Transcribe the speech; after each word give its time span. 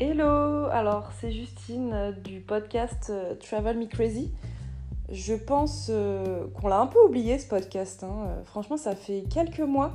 Hello, 0.00 0.66
alors 0.66 1.10
c'est 1.20 1.32
Justine 1.32 1.90
euh, 1.92 2.12
du 2.12 2.38
podcast 2.38 3.08
euh, 3.10 3.34
Travel 3.34 3.76
Me 3.78 3.86
Crazy. 3.86 4.30
Je 5.10 5.34
pense 5.34 5.88
euh, 5.90 6.46
qu'on 6.54 6.68
l'a 6.68 6.78
un 6.78 6.86
peu 6.86 7.00
oublié 7.00 7.36
ce 7.40 7.48
podcast. 7.48 8.04
hein. 8.04 8.28
Franchement, 8.44 8.76
ça 8.76 8.94
fait 8.94 9.24
quelques 9.28 9.58
mois. 9.58 9.90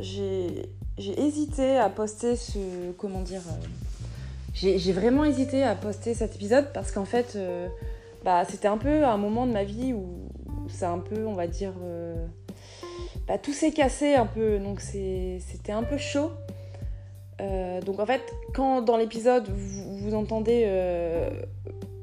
J'ai 0.00 0.70
hésité 0.98 1.76
à 1.76 1.90
poster 1.90 2.34
ce. 2.34 2.92
Comment 2.96 3.20
dire 3.20 3.42
J'ai 4.54 4.92
vraiment 4.92 5.24
hésité 5.24 5.64
à 5.64 5.74
poster 5.74 6.14
cet 6.14 6.36
épisode 6.36 6.72
parce 6.72 6.90
qu'en 6.90 7.04
fait, 7.04 7.36
bah, 8.24 8.46
c'était 8.48 8.68
un 8.68 8.78
peu 8.78 9.04
un 9.04 9.18
moment 9.18 9.46
de 9.46 9.52
ma 9.52 9.64
vie 9.64 9.92
où 9.92 10.30
c'est 10.70 10.86
un 10.86 10.98
peu, 10.98 11.26
on 11.26 11.34
va 11.34 11.46
dire. 11.46 11.74
bah, 13.26 13.36
tout 13.36 13.52
s'est 13.52 13.72
cassé 13.72 14.14
un 14.14 14.26
peu, 14.26 14.58
donc 14.58 14.80
c'était 14.80 15.72
un 15.72 15.82
peu 15.82 15.98
chaud. 15.98 16.30
Euh, 17.40 17.80
donc 17.80 18.00
en 18.00 18.06
fait, 18.06 18.22
quand 18.54 18.82
dans 18.82 18.96
l'épisode 18.96 19.48
vous, 19.48 20.14
entendez 20.14 20.64
euh, 20.66 21.30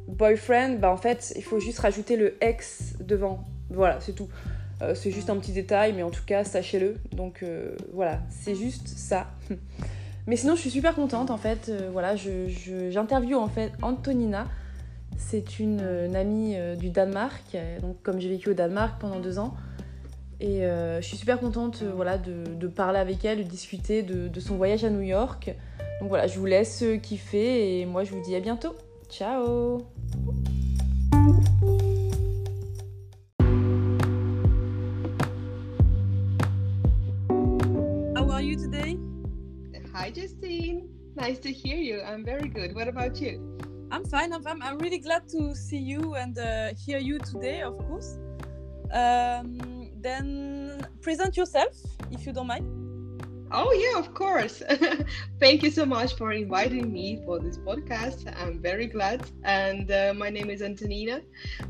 boyfriend, 0.08 0.78
bah 0.80 0.92
en 0.92 0.98
fait 0.98 1.34
il 1.36 1.44
faut 1.44 1.60
juste 1.60 1.80
rajouter 1.80 2.16
le 2.16 2.36
ex 2.42 2.94
devant. 3.00 3.44
Voilà, 3.70 4.00
c'est 4.00 4.14
tout. 4.14 4.30
Euh, 4.82 4.94
c'est 4.94 5.12
juste 5.12 5.30
un 5.30 5.38
petit 5.38 5.52
détail, 5.52 5.94
mais 5.94 6.04
en 6.04 6.12
tout 6.12 6.24
cas 6.26 6.44
sachez-le. 6.44 6.98
Donc 7.12 7.44
voilà, 7.94 8.20
c'est 8.30 8.56
juste 8.56 8.88
ça. 8.88 9.28
mais 10.28 10.36
sinon 10.36 10.56
je 10.56 10.62
suis 10.62 10.72
super 10.72 10.96
contente 10.96 11.32
en 11.32 11.38
fait. 11.38 11.72
Voilà, 11.92 12.16
j'interviewe 12.16 13.38
en 13.38 13.50
fait 13.50 13.72
Antonina. 13.82 14.48
C'est 15.18 15.60
une, 15.60 15.82
amie 16.16 16.56
du 16.78 16.90
Danemark. 16.90 17.58
Donc 17.82 18.02
comme 18.04 18.20
j'ai 18.20 18.30
vécu 18.30 18.50
au 18.50 18.54
Danemark 18.54 19.00
pendant 19.00 19.20
deux 19.20 19.40
ans. 19.40 19.54
Et 20.42 20.66
euh, 20.66 21.00
je 21.02 21.08
suis 21.08 21.18
super 21.18 21.40
contente 21.40 21.80
euh, 21.82 21.92
voilà, 21.96 22.18
de, 22.18 22.44
de 22.60 22.68
parler 22.68 23.00
avec 23.00 23.24
elle, 23.24 23.38
de 23.40 23.50
discuter 23.50 24.04
de, 24.04 24.28
de 24.28 24.40
son 24.40 24.58
voyage 24.58 24.84
à 24.84 24.90
New 24.90 25.02
York. 25.02 25.56
Donc 26.02 26.10
voilà, 26.10 26.28
je 26.28 26.38
vous 26.38 26.46
laisse 26.46 26.84
euh, 26.84 26.98
kiffer 26.98 27.80
et 27.80 27.86
moi 27.86 28.04
je 28.04 28.12
vous 28.12 28.22
dis 28.22 28.36
à 28.36 28.42
bientôt. 28.42 28.76
Ciao 29.10 29.86
How 38.18 38.30
are 38.30 38.42
you 38.42 38.58
today? 38.58 38.98
Hi, 39.94 40.12
Justine. 40.14 40.90
Nice 41.16 41.40
to 41.40 41.50
hear 41.50 41.78
you. 41.78 42.02
I'm 42.02 42.26
very 42.26 42.50
good. 42.50 42.76
What 42.76 42.90
about 42.90 43.22
you? 43.22 43.40
I'm 43.90 44.04
fine. 44.04 44.34
I'm 44.34 44.44
fine. 44.44 44.62
I'm 44.62 44.78
really 44.80 45.00
glad 45.00 45.30
to 45.30 45.56
see 45.56 45.80
you 45.80 46.16
and 46.16 46.38
uh, 46.38 46.74
hear 46.76 46.98
you 46.98 47.20
today, 47.20 47.62
of 47.62 47.78
course. 47.78 48.18
Um, 48.92 49.75
then 50.06 50.88
present 51.02 51.36
yourself, 51.36 51.74
if 52.12 52.26
you 52.26 52.34
don't 52.34 52.48
mind. 52.48 52.86
Oh, 53.52 53.72
yeah, 53.72 54.00
of 54.00 54.14
course. 54.14 54.62
Thank 55.40 55.64
you 55.64 55.72
so 55.72 55.86
much 55.86 56.16
for 56.16 56.32
inviting 56.32 56.92
me 56.92 57.22
for 57.26 57.40
this 57.40 57.58
podcast. 57.58 58.34
I'm 58.42 58.60
very 58.62 58.88
glad. 58.88 59.24
And 59.44 59.90
uh, 59.92 60.14
my 60.16 60.30
name 60.30 60.50
is 60.50 60.62
Antonina. 60.62 61.22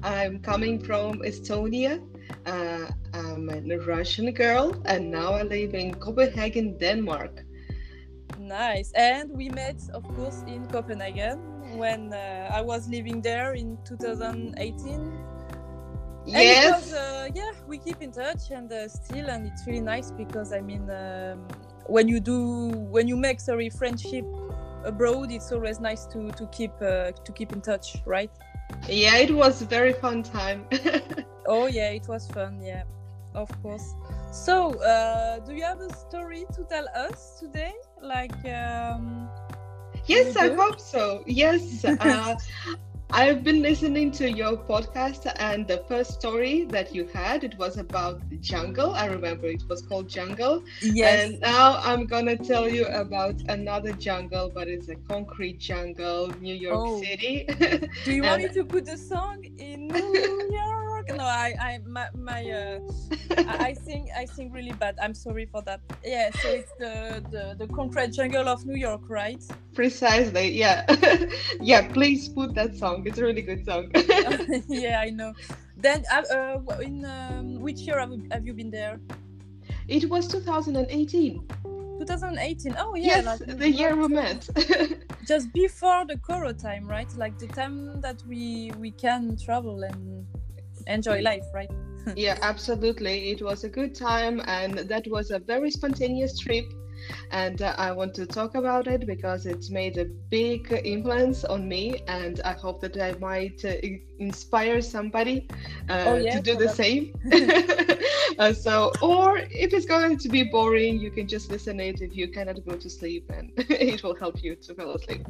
I'm 0.01 0.39
coming 0.39 0.79
from 0.79 1.19
Estonia. 1.19 2.01
Uh, 2.45 2.87
I'm 3.13 3.49
a 3.49 3.77
Russian 3.77 4.31
girl, 4.31 4.81
and 4.85 5.11
now 5.11 5.33
I 5.33 5.43
live 5.43 5.73
in 5.73 5.93
Copenhagen, 5.95 6.77
Denmark. 6.77 7.43
Nice. 8.39 8.91
And 8.93 9.31
we 9.31 9.49
met, 9.49 9.81
of 9.93 10.03
course, 10.15 10.43
in 10.47 10.65
Copenhagen 10.67 11.77
when 11.77 12.13
uh, 12.13 12.49
I 12.53 12.61
was 12.61 12.87
living 12.87 13.21
there 13.21 13.53
in 13.53 13.77
2018. 13.85 15.34
Yes. 16.27 16.65
was, 16.65 16.93
uh, 16.93 17.29
yeah, 17.33 17.51
we 17.67 17.77
keep 17.77 18.01
in 18.01 18.11
touch 18.11 18.51
and 18.51 18.71
uh, 18.71 18.87
still, 18.87 19.29
and 19.29 19.45
it's 19.45 19.65
really 19.67 19.81
nice 19.81 20.11
because 20.11 20.51
I 20.53 20.61
mean, 20.61 20.89
um, 20.89 21.47
when 21.87 22.07
you 22.07 22.19
do, 22.19 22.69
when 22.69 23.07
you 23.07 23.15
make 23.15 23.39
sorry 23.39 23.69
friendship 23.69 24.25
abroad, 24.83 25.31
it's 25.31 25.51
always 25.51 25.79
nice 25.79 26.05
to 26.07 26.31
to 26.31 26.47
keep 26.47 26.71
uh, 26.81 27.11
to 27.11 27.31
keep 27.33 27.53
in 27.53 27.61
touch, 27.61 27.97
right? 28.05 28.31
Yeah, 28.89 29.17
it 29.17 29.33
was 29.33 29.61
a 29.61 29.65
very 29.65 29.93
fun 29.93 30.23
time. 30.23 30.67
Oh 31.47 31.67
yeah, 31.67 31.89
it 31.89 32.07
was 32.07 32.27
fun. 32.29 32.59
Yeah, 32.59 32.83
of 33.35 33.49
course. 33.61 33.93
So, 34.31 34.81
uh, 34.81 35.39
do 35.39 35.53
you 35.53 35.63
have 35.63 35.79
a 35.79 35.93
story 35.93 36.43
to 36.55 36.63
tell 36.63 36.87
us 36.95 37.37
today? 37.39 37.73
Like, 38.01 38.33
um, 38.45 39.29
Yes, 40.07 40.35
I 40.37 40.49
hope 40.53 40.79
so. 40.79 41.23
Yes, 41.25 41.85
uh, 41.99 42.35
I've 43.11 43.43
been 43.43 43.61
listening 43.61 44.11
to 44.13 44.29
your 44.29 44.57
podcast, 44.57 45.31
and 45.37 45.67
the 45.67 45.77
first 45.87 46.11
story 46.13 46.65
that 46.65 46.93
you 46.93 47.05
had 47.13 47.43
it 47.43 47.57
was 47.57 47.77
about 47.77 48.27
the 48.29 48.37
jungle. 48.37 48.93
I 48.93 49.05
remember 49.05 49.47
it 49.47 49.63
was 49.69 49.81
called 49.81 50.09
Jungle, 50.09 50.63
yes. 50.81 51.29
and 51.29 51.39
now 51.39 51.77
I'm 51.83 52.05
gonna 52.07 52.35
tell 52.35 52.67
you 52.67 52.85
about 52.87 53.35
another 53.47 53.93
jungle, 53.93 54.51
but 54.53 54.67
it's 54.67 54.89
a 54.89 54.95
concrete 54.95 55.59
jungle, 55.59 56.31
New 56.41 56.55
York 56.55 56.75
Oh. 56.77 57.01
City. 57.01 57.45
Do 58.03 58.11
you 58.13 58.23
want 58.23 58.41
me 58.43 58.49
to 58.49 58.65
put 58.65 58.85
the 58.85 58.97
song 58.97 59.43
in 59.57 59.87
New 59.87 60.49
York? 60.51 60.74
No, 61.15 61.23
I, 61.23 61.53
I, 61.59 61.79
my, 61.85 62.07
my 62.13 62.43
uh, 62.49 62.79
I, 63.37 63.67
I 63.67 63.73
sing, 63.85 64.09
I 64.17 64.25
think 64.25 64.53
really 64.53 64.73
bad. 64.73 64.97
I'm 65.01 65.13
sorry 65.13 65.45
for 65.45 65.61
that. 65.63 65.81
Yeah, 66.03 66.29
so 66.41 66.49
it's 66.49 66.71
the, 66.79 67.23
the, 67.31 67.55
the 67.65 67.73
concrete 67.73 68.11
jungle 68.11 68.49
of 68.49 68.65
New 68.65 68.75
York, 68.75 69.01
right? 69.07 69.41
Precisely, 69.73 70.51
yeah, 70.51 70.85
yeah. 71.61 71.87
Please 71.93 72.27
put 72.29 72.55
that 72.55 72.75
song. 72.75 73.05
It's 73.05 73.19
a 73.19 73.23
really 73.23 73.43
good 73.43 73.65
song. 73.65 73.91
yeah, 74.67 74.99
I 74.99 75.09
know. 75.09 75.33
Then, 75.77 76.03
uh, 76.11 76.23
uh, 76.33 76.77
in 76.79 77.05
um, 77.05 77.59
which 77.61 77.81
year 77.81 77.99
have 77.99 78.11
you, 78.11 78.27
have 78.31 78.45
you 78.45 78.53
been 78.53 78.71
there? 78.71 78.99
it 79.87 80.09
was 80.09 80.27
2018. 80.27 81.47
2018. 81.99 82.75
Oh 82.77 82.95
yeah, 82.95 83.05
yes, 83.05 83.25
like, 83.25 83.57
the 83.57 83.69
year 83.69 83.95
we 83.95 84.07
met. 84.07 84.47
just 85.27 85.51
before 85.53 86.05
the 86.05 86.17
Coro 86.17 86.53
time, 86.53 86.87
right? 86.87 87.07
Like 87.15 87.37
the 87.37 87.47
time 87.47 88.01
that 88.01 88.21
we 88.27 88.71
we 88.79 88.91
can 88.91 89.37
travel 89.37 89.83
and 89.83 90.25
enjoy 90.87 91.21
life, 91.21 91.43
right? 91.53 91.69
yeah, 92.15 92.37
absolutely. 92.41 93.31
It 93.31 93.41
was 93.41 93.63
a 93.63 93.69
good 93.69 93.95
time, 93.95 94.41
and 94.47 94.77
that 94.79 95.07
was 95.07 95.31
a 95.31 95.39
very 95.39 95.71
spontaneous 95.71 96.39
trip. 96.39 96.65
And 97.29 97.61
uh, 97.61 97.75
I 97.77 97.91
want 97.91 98.15
to 98.15 98.25
talk 98.25 98.55
about 98.55 98.87
it 98.87 99.05
because 99.05 99.45
it's 99.45 99.69
made 99.69 99.97
a 99.99 100.05
big 100.05 100.71
influence 100.83 101.45
on 101.45 101.67
me, 101.67 102.01
and 102.07 102.41
I 102.43 102.53
hope 102.53 102.81
that 102.81 102.97
I 102.99 103.11
might 103.19 103.63
uh, 103.63 103.73
inspire 104.17 104.81
somebody 104.81 105.47
uh, 105.89 106.03
Oh, 106.07 106.15
yeah, 106.15 106.31
to 106.37 106.41
do 106.41 106.53
so 106.53 106.59
the 106.59 106.65
that- 106.65 106.75
same. 106.75 107.13
uh, 108.39 108.53
so, 108.53 108.91
or 109.03 109.37
if 109.37 109.73
it's 109.73 109.85
going 109.85 110.17
to 110.17 110.29
be 110.29 110.43
boring, 110.45 110.99
you 110.99 111.11
can 111.11 111.27
just 111.27 111.51
listen 111.51 111.79
it 111.79 112.01
if 112.01 112.15
you 112.15 112.27
cannot 112.29 112.65
go 112.65 112.75
to 112.75 112.89
sleep, 112.89 113.29
and 113.31 113.51
it 113.57 114.01
will 114.01 114.15
help 114.15 114.41
you 114.43 114.55
to 114.55 114.73
fall 114.73 114.95
asleep. 114.95 115.25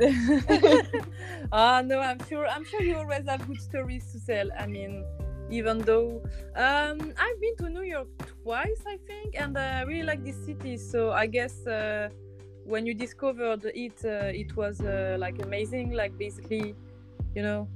Ah 1.51 1.81
no, 1.83 1.99
I'm 1.99 2.19
sure. 2.29 2.47
I'm 2.47 2.63
sure 2.63 2.81
you 2.81 2.95
always 2.97 3.27
have 3.27 3.45
good 3.47 3.59
stories 3.61 4.05
to 4.13 4.25
tell. 4.25 4.47
I 4.57 4.65
mean, 4.67 5.03
even 5.49 5.79
though 5.79 6.21
um, 6.55 7.13
I've 7.17 7.39
been 7.41 7.55
to 7.57 7.69
New 7.69 7.83
York 7.83 8.07
twice, 8.43 8.81
I 8.87 8.97
think, 9.05 9.35
and 9.39 9.57
I 9.57 9.81
really 9.83 10.03
like 10.03 10.23
this 10.23 10.37
city. 10.45 10.77
So 10.77 11.11
I 11.11 11.27
guess 11.27 11.65
uh, 11.67 12.09
when 12.65 12.85
you 12.85 12.93
discovered 12.93 13.65
it, 13.73 13.99
uh, 14.03 14.31
it 14.33 14.55
was 14.55 14.81
uh, 14.81 15.17
like 15.19 15.41
amazing. 15.43 15.91
Like 15.91 16.17
basically, 16.17 16.75
you 17.35 17.43
know. 17.43 17.67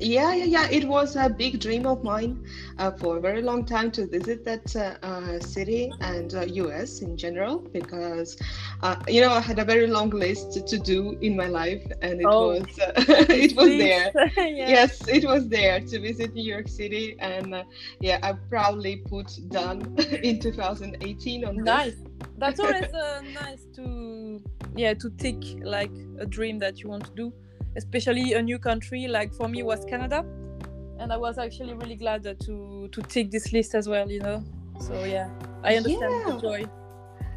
Yeah, 0.00 0.34
yeah, 0.34 0.44
yeah. 0.44 0.68
It 0.70 0.86
was 0.88 1.16
a 1.16 1.28
big 1.28 1.60
dream 1.60 1.86
of 1.86 2.02
mine 2.02 2.44
uh, 2.78 2.90
for 2.92 3.16
a 3.18 3.20
very 3.20 3.42
long 3.42 3.64
time 3.64 3.90
to 3.92 4.06
visit 4.06 4.44
that 4.44 4.74
uh, 4.76 4.96
uh, 5.06 5.40
city 5.40 5.96
and 6.00 6.34
uh, 6.34 6.42
US 6.42 7.00
in 7.02 7.16
general 7.16 7.60
because, 7.72 8.36
uh, 8.82 8.96
you 9.08 9.20
know, 9.20 9.30
I 9.32 9.40
had 9.40 9.58
a 9.58 9.64
very 9.64 9.86
long 9.86 10.10
list 10.10 10.66
to 10.66 10.78
do 10.78 11.16
in 11.20 11.36
my 11.36 11.46
life, 11.48 11.84
and 12.02 12.20
it 12.20 12.34
Oh. 12.34 12.38
was 12.38 12.66
uh, 12.80 12.92
it 12.96 13.56
was 13.56 13.76
there. 13.76 14.12
yeah. 14.36 14.76
Yes, 14.76 15.06
it 15.08 15.24
was 15.24 15.48
there 15.48 15.80
to 15.80 16.00
visit 16.00 16.32
New 16.34 16.44
York 16.44 16.68
City, 16.68 17.16
and 17.20 17.54
uh, 17.54 17.64
yeah, 18.00 18.18
I 18.22 18.34
proudly 18.48 19.02
put 19.08 19.30
done 19.50 19.94
in 20.22 20.38
2018 20.40 21.44
on 21.44 21.62
this. 21.62 21.86
Nice. 21.86 22.04
That's 22.36 22.60
always 22.60 22.92
uh, 22.92 23.22
nice 23.22 23.66
to 23.76 24.42
yeah 24.74 24.94
to 24.94 25.10
tick 25.18 25.42
like 25.62 25.92
a 26.18 26.26
dream 26.26 26.58
that 26.60 26.82
you 26.82 26.88
want 26.88 27.04
to 27.06 27.12
do, 27.14 27.32
especially 27.76 28.32
a 28.34 28.42
new 28.42 28.58
country. 28.58 29.06
Like 29.08 29.32
for 29.32 29.48
me 29.48 29.62
was 29.62 29.84
Canada, 29.84 30.24
and 30.98 31.12
I 31.12 31.16
was 31.16 31.38
actually 31.38 31.74
really 31.74 31.96
glad 31.96 32.22
to 32.46 32.88
to 32.90 33.02
tick 33.02 33.30
this 33.30 33.52
list 33.52 33.74
as 33.74 33.88
well. 33.88 34.10
You 34.10 34.20
know. 34.20 34.44
So 34.80 35.04
yeah, 35.04 35.28
I 35.62 35.76
understand 35.76 36.12
Yeah. 36.26 36.34
the 36.34 36.40
joy. 36.40 36.66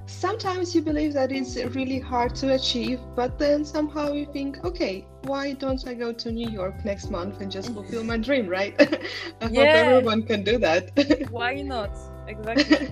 Sometimes 0.05 0.73
you 0.73 0.81
believe 0.81 1.13
that 1.13 1.31
it's 1.31 1.55
really 1.75 1.99
hard 1.99 2.33
to 2.37 2.55
achieve, 2.55 2.99
but 3.15 3.37
then 3.37 3.63
somehow 3.63 4.11
you 4.13 4.25
think, 4.33 4.57
okay, 4.65 5.05
why 5.21 5.53
don't 5.53 5.87
I 5.87 5.93
go 5.93 6.11
to 6.11 6.31
New 6.31 6.49
York 6.49 6.83
next 6.83 7.11
month 7.11 7.41
and 7.41 7.51
just 7.51 7.71
fulfill 7.73 8.03
my 8.03 8.17
dream, 8.17 8.47
right? 8.47 8.73
I 9.41 9.45
hope 9.45 9.69
everyone 9.75 10.23
can 10.23 10.43
do 10.43 10.57
that. 10.57 10.89
Why 11.29 11.61
not? 11.61 11.91
Exactly. 12.27 12.89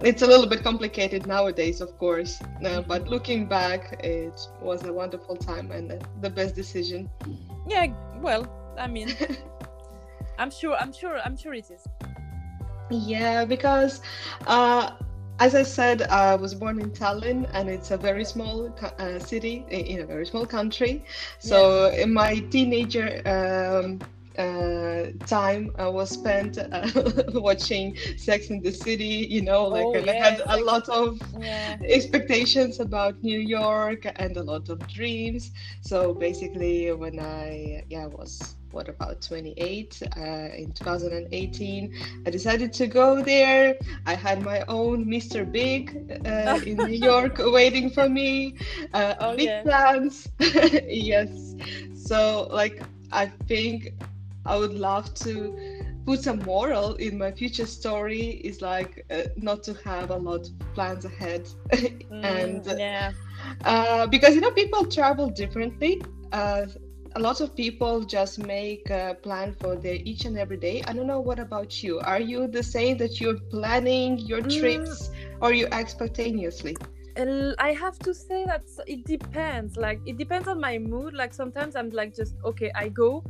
It's 0.00 0.22
a 0.22 0.26
little 0.26 0.46
bit 0.46 0.62
complicated 0.62 1.26
nowadays, 1.26 1.80
of 1.80 1.96
course, 1.98 2.40
uh, 2.64 2.82
but 2.82 3.08
looking 3.08 3.46
back, 3.46 3.98
it 4.04 4.38
was 4.60 4.84
a 4.84 4.92
wonderful 4.92 5.36
time 5.36 5.70
and 5.70 6.04
the 6.20 6.30
best 6.30 6.54
decision. 6.54 7.10
yeah. 7.68 7.86
Well, 8.20 8.48
I 8.78 8.86
mean, 8.86 9.14
I'm 10.38 10.50
sure. 10.50 10.76
I'm 10.76 10.92
sure. 10.92 11.18
I'm 11.24 11.36
sure 11.36 11.54
it 11.54 11.70
is. 11.70 11.86
Yeah, 12.90 13.44
because 13.44 14.00
uh, 14.46 14.92
as 15.38 15.54
I 15.54 15.62
said, 15.62 16.02
I 16.02 16.34
was 16.34 16.54
born 16.54 16.80
in 16.80 16.90
Tallinn, 16.90 17.48
and 17.52 17.68
it's 17.68 17.90
a 17.90 17.96
very 17.96 18.24
small 18.24 18.74
uh, 18.98 19.18
city 19.18 19.64
in 19.68 20.00
a 20.00 20.06
very 20.06 20.26
small 20.26 20.46
country. 20.46 21.04
So 21.38 21.90
in 21.90 22.12
my 22.12 22.38
teenager 22.50 23.20
um, 23.26 24.00
uh, 24.38 25.06
time 25.26 25.72
I 25.78 25.88
was 25.88 26.10
spent 26.10 26.58
uh, 26.58 26.88
watching 27.34 27.96
Sex 28.16 28.50
in 28.50 28.62
the 28.62 28.72
City, 28.72 29.26
you 29.30 29.42
know, 29.42 29.64
like 29.64 29.86
oh, 29.86 29.94
and 29.94 30.06
yes. 30.06 30.16
I 30.16 30.30
had 30.30 30.60
a 30.60 30.64
lot 30.64 30.88
of 30.88 31.20
yeah. 31.38 31.76
expectations 31.84 32.80
about 32.80 33.22
New 33.22 33.38
York 33.38 34.06
and 34.16 34.36
a 34.36 34.42
lot 34.42 34.68
of 34.68 34.86
dreams. 34.88 35.52
So 35.80 36.14
basically, 36.14 36.92
when 36.92 37.18
I 37.18 37.84
yeah 37.88 38.06
was 38.06 38.56
what 38.76 38.88
about 38.90 39.22
28 39.22 40.02
uh, 40.16 40.20
in 40.54 40.70
2018 40.72 41.94
i 42.26 42.30
decided 42.30 42.72
to 42.74 42.86
go 42.86 43.22
there 43.22 43.74
i 44.04 44.14
had 44.14 44.42
my 44.42 44.62
own 44.68 45.06
mr 45.06 45.50
big 45.50 46.20
uh, 46.26 46.60
in 46.66 46.76
new 46.76 46.86
york 47.10 47.36
waiting 47.38 47.88
for 47.88 48.06
me 48.08 48.54
uh, 48.92 49.14
oh, 49.20 49.34
big 49.34 49.46
yeah. 49.46 49.62
plans 49.62 50.28
yes 50.86 51.54
so 51.94 52.48
like 52.50 52.82
i 53.12 53.24
think 53.48 53.94
I 54.46 54.56
would 54.56 54.74
love 54.74 55.12
to 55.26 55.56
put 56.06 56.22
some 56.22 56.38
moral 56.44 56.94
in 56.96 57.18
my 57.18 57.32
future 57.32 57.66
story 57.66 58.40
is 58.44 58.62
like 58.62 59.04
uh, 59.10 59.22
not 59.36 59.62
to 59.64 59.74
have 59.84 60.10
a 60.10 60.16
lot 60.16 60.46
of 60.46 60.74
plans 60.74 61.04
ahead 61.04 61.48
mm, 62.10 62.62
and 62.62 62.66
yeah 62.76 63.12
uh, 63.64 64.06
because 64.06 64.34
you 64.34 64.40
know 64.40 64.50
people 64.52 64.84
travel 64.86 65.28
differently 65.30 66.00
uh, 66.32 66.66
a 67.16 67.20
lot 67.20 67.40
of 67.40 67.54
people 67.56 68.02
just 68.04 68.38
make 68.38 68.88
a 68.90 69.16
plan 69.22 69.54
for 69.60 69.76
their 69.76 69.96
each 70.04 70.24
and 70.26 70.38
every 70.38 70.56
day 70.56 70.82
i 70.86 70.92
don't 70.92 71.06
know 71.06 71.20
what 71.20 71.38
about 71.38 71.82
you 71.82 71.98
are 72.00 72.20
you 72.20 72.46
the 72.48 72.62
same 72.62 72.96
that 72.96 73.20
you're 73.20 73.38
planning 73.50 74.18
your 74.18 74.42
Mm. 74.42 74.42
trips 74.42 75.10
or 75.40 75.52
you 75.52 75.66
act 75.72 75.90
spontaneously 75.90 76.76
Uh, 77.16 77.52
I 77.58 77.72
have 77.72 77.98
to 78.00 78.14
say 78.14 78.44
that 78.46 78.64
it 78.86 79.04
depends. 79.04 79.76
Like 79.76 80.00
it 80.06 80.16
depends 80.18 80.48
on 80.48 80.60
my 80.60 80.78
mood. 80.78 81.14
Like 81.14 81.34
sometimes 81.34 81.76
I'm 81.76 81.90
like 81.90 82.14
just 82.14 82.36
okay, 82.44 82.70
I 82.74 82.88
go. 82.88 83.24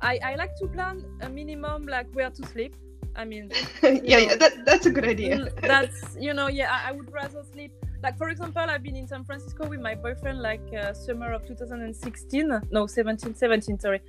I, 0.00 0.18
I 0.24 0.34
like 0.36 0.56
to 0.56 0.66
plan 0.68 1.04
a 1.20 1.28
minimum 1.28 1.86
like 1.86 2.06
where 2.12 2.30
to 2.30 2.46
sleep. 2.46 2.74
I 3.16 3.24
mean, 3.24 3.50
yeah, 3.82 3.98
yeah 4.02 4.36
that, 4.36 4.64
that's 4.64 4.86
a 4.86 4.90
good 4.90 5.04
idea 5.04 5.50
that's 5.60 6.16
you 6.20 6.32
know 6.32 6.46
yeah 6.46 6.70
I, 6.70 6.90
I 6.90 6.92
would 6.92 7.12
rather 7.12 7.42
sleep. 7.52 7.72
Like 8.02 8.16
for 8.16 8.28
example, 8.28 8.62
I've 8.68 8.82
been 8.82 8.96
in 8.96 9.08
San 9.08 9.24
Francisco 9.24 9.66
with 9.68 9.80
my 9.80 9.94
boyfriend 9.94 10.40
like 10.40 10.62
uh, 10.72 10.92
summer 10.92 11.32
of 11.32 11.46
2016. 11.46 12.60
No, 12.70 12.86
17, 12.86 13.34
17, 13.34 13.80
sorry. 13.80 14.00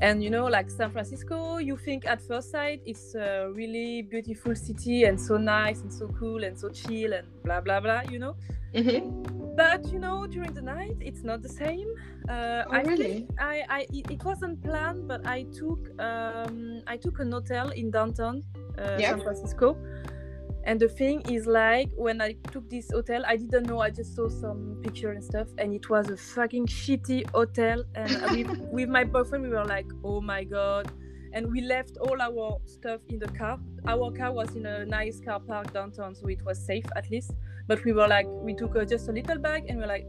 And 0.00 0.24
you 0.24 0.30
know, 0.30 0.46
like 0.46 0.70
San 0.70 0.90
Francisco, 0.90 1.58
you 1.58 1.76
think 1.76 2.06
at 2.06 2.22
first 2.22 2.50
sight 2.50 2.80
it's 2.86 3.14
a 3.14 3.50
really 3.52 4.00
beautiful 4.02 4.54
city 4.56 5.04
and 5.04 5.20
so 5.20 5.36
nice 5.36 5.82
and 5.82 5.92
so 5.92 6.08
cool 6.18 6.42
and 6.44 6.58
so 6.58 6.70
chill 6.70 7.12
and 7.12 7.26
blah 7.44 7.60
blah 7.60 7.80
blah. 7.80 8.02
You 8.10 8.18
know. 8.18 8.36
Mhm. 8.74 9.56
but 9.56 9.84
you 9.92 9.98
know 9.98 10.28
during 10.28 10.54
the 10.54 10.62
night 10.62 10.96
it's 11.00 11.24
not 11.24 11.42
the 11.42 11.48
same 11.48 11.88
uh, 12.28 12.62
Oh, 12.68 12.70
I 12.70 12.82
really? 12.82 13.26
I, 13.40 13.64
I 13.68 13.80
it, 13.92 14.08
it 14.08 14.24
wasn't 14.24 14.62
planned 14.62 15.08
but 15.08 15.26
i 15.26 15.42
took 15.58 15.90
um 15.98 16.80
i 16.86 16.96
took 16.96 17.18
an 17.18 17.32
hotel 17.32 17.70
in 17.70 17.90
downtown 17.90 18.44
uh, 18.78 18.96
Yeah. 18.96 19.10
san 19.10 19.20
francisco 19.22 19.76
and 20.64 20.78
the 20.78 20.88
thing 20.88 21.20
is 21.22 21.46
like 21.46 21.90
when 21.96 22.20
i 22.20 22.32
took 22.52 22.68
this 22.68 22.90
hotel 22.90 23.22
i 23.26 23.36
didn't 23.36 23.66
know 23.66 23.80
i 23.80 23.90
just 23.90 24.14
saw 24.14 24.28
some 24.28 24.78
picture 24.82 25.10
and 25.12 25.24
stuff 25.24 25.48
and 25.58 25.72
it 25.72 25.88
was 25.88 26.10
a 26.10 26.16
fucking 26.16 26.66
shitty 26.66 27.28
hotel 27.30 27.82
and 27.94 28.10
with, 28.30 28.58
with 28.70 28.88
my 28.88 29.04
boyfriend 29.04 29.42
we 29.42 29.48
were 29.48 29.64
like 29.64 29.86
oh 30.04 30.20
my 30.20 30.44
god. 30.44 30.90
And 31.32 31.50
we 31.52 31.60
left 31.60 31.96
all 31.98 32.20
our 32.20 32.58
stuff 32.64 33.02
in 33.08 33.20
the 33.20 33.28
car. 33.28 33.56
Our 33.86 34.10
car 34.10 34.32
was 34.32 34.56
in 34.56 34.66
a 34.66 34.84
nice 34.84 35.20
car 35.20 35.38
park 35.38 35.72
downtown 35.72 36.14
so 36.14 36.26
it 36.26 36.44
was 36.44 36.58
safe 36.58 36.84
at 36.96 37.08
least. 37.08 37.30
But 37.68 37.84
we 37.84 37.92
were 37.92 38.08
like 38.08 38.26
we 38.28 38.52
took 38.52 38.74
uh, 38.74 38.84
just 38.84 39.08
a 39.08 39.12
little 39.12 39.38
bag 39.38 39.66
and 39.68 39.78
we're 39.78 39.86
like 39.86 40.06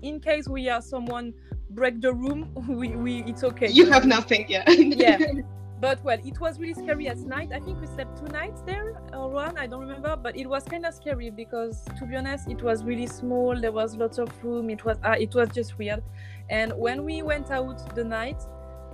in 0.00 0.18
case 0.18 0.48
we 0.48 0.70
are 0.70 0.80
someone 0.80 1.34
break 1.70 2.00
the 2.00 2.12
room 2.12 2.50
we, 2.68 2.96
we 2.96 3.22
it's 3.24 3.44
okay. 3.44 3.68
You 3.68 3.90
have 3.90 4.06
nothing 4.06 4.46
yeah. 4.48 4.64
Yeah. 4.70 5.18
but 5.82 6.02
well 6.04 6.18
it 6.24 6.40
was 6.40 6.60
really 6.60 6.74
scary 6.74 7.08
at 7.08 7.18
night. 7.18 7.50
I 7.52 7.58
think 7.58 7.80
we 7.80 7.88
slept 7.88 8.16
two 8.16 8.28
nights 8.28 8.62
there 8.62 9.02
or 9.12 9.28
one 9.28 9.58
i 9.58 9.66
don't 9.66 9.80
remember 9.80 10.14
but 10.16 10.36
it 10.36 10.46
was 10.46 10.62
kind 10.64 10.86
of 10.86 10.94
scary 10.94 11.28
because 11.28 11.84
to 11.98 12.06
be 12.06 12.14
honest 12.16 12.48
it 12.48 12.62
was 12.62 12.84
really 12.84 13.08
small. 13.08 13.60
There 13.60 13.72
was 13.72 13.96
lots 13.96 14.18
of 14.18 14.30
room. 14.44 14.70
It 14.70 14.84
was 14.84 14.96
uh, 15.04 15.16
it 15.18 15.34
was 15.34 15.48
just 15.50 15.76
weird. 15.78 16.02
And 16.48 16.72
when 16.76 17.04
we 17.04 17.22
went 17.22 17.50
out 17.50 17.94
the 17.96 18.04
night 18.04 18.40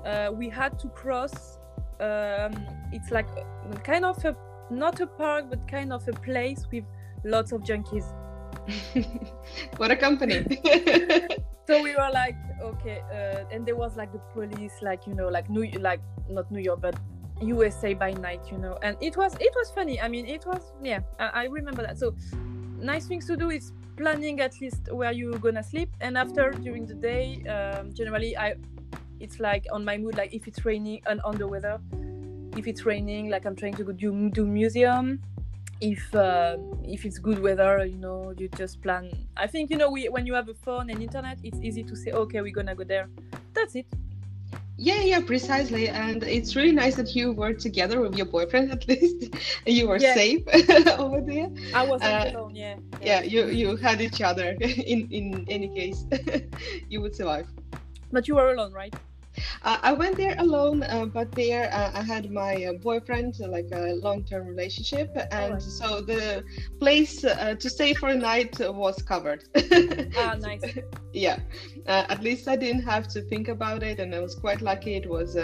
uh, 0.06 0.30
we 0.32 0.48
had 0.48 0.78
to 0.78 0.88
cross 0.88 1.58
um, 2.00 2.52
it's 2.90 3.10
like 3.10 3.28
kind 3.84 4.06
of 4.06 4.24
a 4.24 4.34
not 4.70 4.98
a 5.00 5.06
park 5.06 5.50
but 5.50 5.68
kind 5.68 5.92
of 5.92 6.08
a 6.08 6.12
place 6.12 6.66
with 6.72 6.84
lots 7.22 7.52
of 7.52 7.60
junkies 7.62 8.06
what 9.76 9.90
a 9.90 9.96
company. 9.96 10.44
So 11.68 11.82
we 11.82 11.94
were 11.94 12.10
like 12.14 12.34
okay 12.62 13.02
uh, 13.12 13.44
and 13.54 13.66
there 13.66 13.76
was 13.76 13.94
like 13.94 14.10
the 14.10 14.20
police 14.32 14.72
like 14.80 15.06
you 15.06 15.12
know 15.12 15.28
like 15.28 15.50
new 15.50 15.68
like 15.78 16.00
not 16.30 16.50
new 16.50 16.60
york 16.62 16.80
but 16.80 16.96
usa 17.42 17.92
by 17.92 18.12
night 18.12 18.40
you 18.50 18.56
know 18.56 18.78
and 18.82 18.96
it 19.02 19.18
was 19.18 19.34
it 19.38 19.52
was 19.54 19.70
funny. 19.70 20.00
I 20.00 20.08
mean 20.08 20.24
it 20.24 20.46
was 20.46 20.72
yeah 20.82 21.00
i, 21.20 21.42
I 21.42 21.44
remember 21.44 21.82
that. 21.82 21.98
So 21.98 22.14
nice 22.80 23.06
things 23.06 23.26
to 23.26 23.36
do 23.36 23.50
is 23.50 23.74
planning 23.98 24.40
at 24.40 24.58
least 24.62 24.90
where 24.90 25.12
you're 25.12 25.38
gonna 25.38 25.62
sleep. 25.62 25.90
And 26.00 26.16
after 26.16 26.52
during 26.52 26.86
the 26.86 26.94
day 26.94 27.44
um, 27.44 27.92
generally 27.92 28.34
i 28.34 28.54
it's 29.20 29.38
like 29.38 29.66
on 29.70 29.84
my 29.84 29.98
mood 29.98 30.16
like 30.16 30.32
if 30.32 30.48
it's 30.48 30.64
raining 30.64 31.02
and 31.06 31.20
on 31.20 31.36
the 31.36 31.46
weather. 31.46 31.78
If 32.56 32.66
it's 32.66 32.86
raining 32.86 33.28
like 33.28 33.44
i'm 33.44 33.54
trying 33.54 33.74
to 33.74 33.84
go 33.84 33.92
do, 33.92 34.30
do 34.30 34.46
museum 34.46 35.20
if 35.80 36.14
uh, 36.14 36.56
if 36.84 37.04
it's 37.04 37.18
good 37.18 37.38
weather 37.40 37.84
you 37.84 37.96
know 37.96 38.32
you 38.36 38.48
just 38.48 38.82
plan 38.82 39.10
i 39.36 39.46
think 39.46 39.70
you 39.70 39.76
know 39.76 39.90
we, 39.90 40.08
when 40.08 40.26
you 40.26 40.34
have 40.34 40.48
a 40.48 40.54
phone 40.54 40.90
and 40.90 41.02
internet 41.02 41.38
it's 41.42 41.60
easy 41.60 41.82
to 41.84 41.94
say 41.96 42.10
okay 42.12 42.40
we're 42.40 42.52
gonna 42.52 42.74
go 42.74 42.84
there 42.84 43.08
that's 43.54 43.74
it 43.74 43.86
Yeah, 44.76 45.00
yeah, 45.02 45.20
precisely. 45.20 45.88
And 45.88 46.22
it's 46.22 46.54
really 46.56 46.72
nice 46.72 46.96
that 46.96 47.14
you 47.14 47.32
were 47.32 47.52
together 47.52 48.00
with 48.00 48.14
your 48.16 48.26
boyfriend 48.26 48.70
at 48.76 48.88
least. 48.88 49.30
you 49.66 49.88
were 49.88 49.98
Yeah. 49.98 50.14
safe 50.14 50.42
over 50.98 51.20
there. 51.20 51.48
i 51.74 51.82
wasn't 51.82 52.24
Uh, 52.24 52.24
alone 52.24 52.54
yeah 52.54 52.76
Yeah, 53.00 53.22
you 53.22 53.48
you 53.60 53.76
had 53.76 54.00
each 54.00 54.20
other. 54.22 54.56
In 54.92 55.00
in 55.18 55.44
any 55.48 55.68
case, 55.68 56.04
you 56.90 57.00
would 57.02 57.14
survive. 57.14 57.46
but 58.12 58.26
you 58.28 58.34
were 58.36 58.50
alone 58.52 58.72
right 58.72 58.94
Uh, 59.62 59.78
I 59.82 59.92
went 59.92 60.16
there 60.16 60.34
alone, 60.38 60.82
uh, 60.82 61.06
but 61.06 61.34
there 61.34 61.70
uh, 61.72 61.90
I 61.94 62.02
had 62.02 62.30
my 62.30 62.64
uh, 62.64 62.72
boyfriend, 62.74 63.34
uh, 63.42 63.48
like 63.48 63.68
a 63.72 63.94
long-term 63.94 64.46
relationship, 64.46 65.10
and 65.30 65.54
Alright. 65.54 65.62
so 65.62 66.00
the 66.00 66.42
place 66.80 67.24
uh, 67.24 67.54
to 67.58 67.70
stay 67.70 67.94
for 67.94 68.08
a 68.08 68.16
night 68.16 68.56
was 68.60 69.02
covered. 69.02 69.44
ah 70.16 70.34
nice 70.34 70.76
yeah 71.12 71.38
uh, 71.86 72.04
at 72.08 72.22
least 72.22 72.48
i 72.48 72.56
didn't 72.56 72.82
have 72.82 73.06
to 73.08 73.20
think 73.22 73.48
about 73.48 73.82
it 73.82 73.98
and 73.98 74.14
i 74.14 74.20
was 74.20 74.34
quite 74.34 74.60
lucky 74.60 74.94
it 74.94 75.08
was 75.08 75.36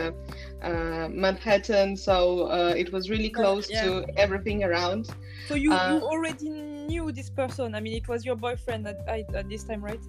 uh, 0.65 1.09
manhattan 1.11 1.97
so 1.97 2.47
uh, 2.49 2.75
it 2.77 2.93
was 2.93 3.11
really 3.11 3.31
close 3.31 3.69
yeah. 3.71 3.83
to 3.83 4.05
everything 4.17 4.65
around 4.65 5.09
so 5.49 5.55
you, 5.55 5.71
Uh, 5.73 5.95
you 5.95 6.01
already 6.13 6.49
knew 6.51 7.13
this 7.13 7.31
person 7.31 7.75
i 7.75 7.81
mean 7.81 7.95
it 7.95 8.09
was 8.09 8.25
your 8.25 8.37
boyfriend 8.37 8.87
at, 8.87 8.99
at, 9.09 9.49
this 9.49 9.65
time 9.65 9.83
right 9.85 10.05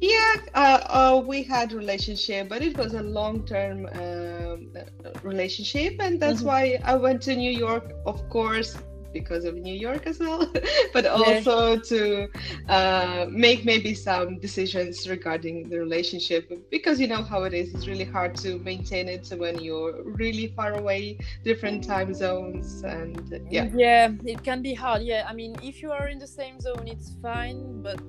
yeah 0.00 0.34
uh, 0.54 0.80
uh, 0.98 1.22
we 1.26 1.42
had 1.42 1.72
relationship 1.72 2.48
but 2.48 2.62
it 2.62 2.76
was 2.76 2.94
a 2.94 3.02
long-term 3.02 3.86
um, 3.86 4.68
uh, 4.76 5.10
relationship 5.22 5.92
and 6.00 6.20
that's 6.20 6.42
Mhm. 6.42 6.50
why 6.50 6.62
i 6.84 6.94
went 6.94 7.20
to 7.22 7.34
new 7.36 7.50
york 7.66 7.92
of 8.06 8.18
course 8.28 8.76
because 9.12 9.44
of 9.44 9.54
new 9.54 9.74
york 9.74 10.06
as 10.06 10.18
well 10.18 10.50
but 10.92 11.06
also 11.06 11.78
to 11.78 12.28
uh, 12.68 13.26
make 13.30 13.64
maybe 13.64 13.94
some 13.94 14.38
decisions 14.38 15.08
regarding 15.08 15.68
the 15.68 15.78
relationship 15.78 16.50
because 16.70 17.00
you 17.00 17.06
know 17.06 17.22
how 17.22 17.42
it 17.44 17.54
is 17.54 17.74
it's 17.74 17.86
really 17.86 18.04
hard 18.04 18.34
to 18.34 18.58
maintain 18.58 19.08
it 19.08 19.28
when 19.36 19.58
you're 19.58 20.02
really 20.04 20.48
far 20.48 20.74
away 20.74 21.18
different 21.44 21.82
time 21.84 22.12
zones 22.14 22.82
and 22.82 23.40
yeah. 23.50 23.68
Yeah 23.74 24.12
it 24.24 24.42
can 24.42 24.62
be 24.62 24.74
hard 24.74 25.02
yeah 25.02 25.26
i 25.28 25.32
mean 25.32 25.56
if 25.62 25.82
you 25.82 25.90
are 25.90 26.08
in 26.08 26.18
the 26.18 26.26
same 26.26 26.60
zone 26.60 26.86
it's 26.86 27.16
fine 27.22 27.82
but 27.82 28.00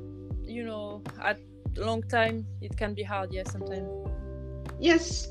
you 0.43 0.63
know 0.63 1.01
at 1.21 1.39
long 1.77 2.03
time 2.03 2.45
it 2.61 2.75
can 2.75 2.93
be 2.93 3.03
hard 3.03 3.31
yeah 3.31 3.43
sometimes. 3.45 3.89
Yes, 4.79 5.29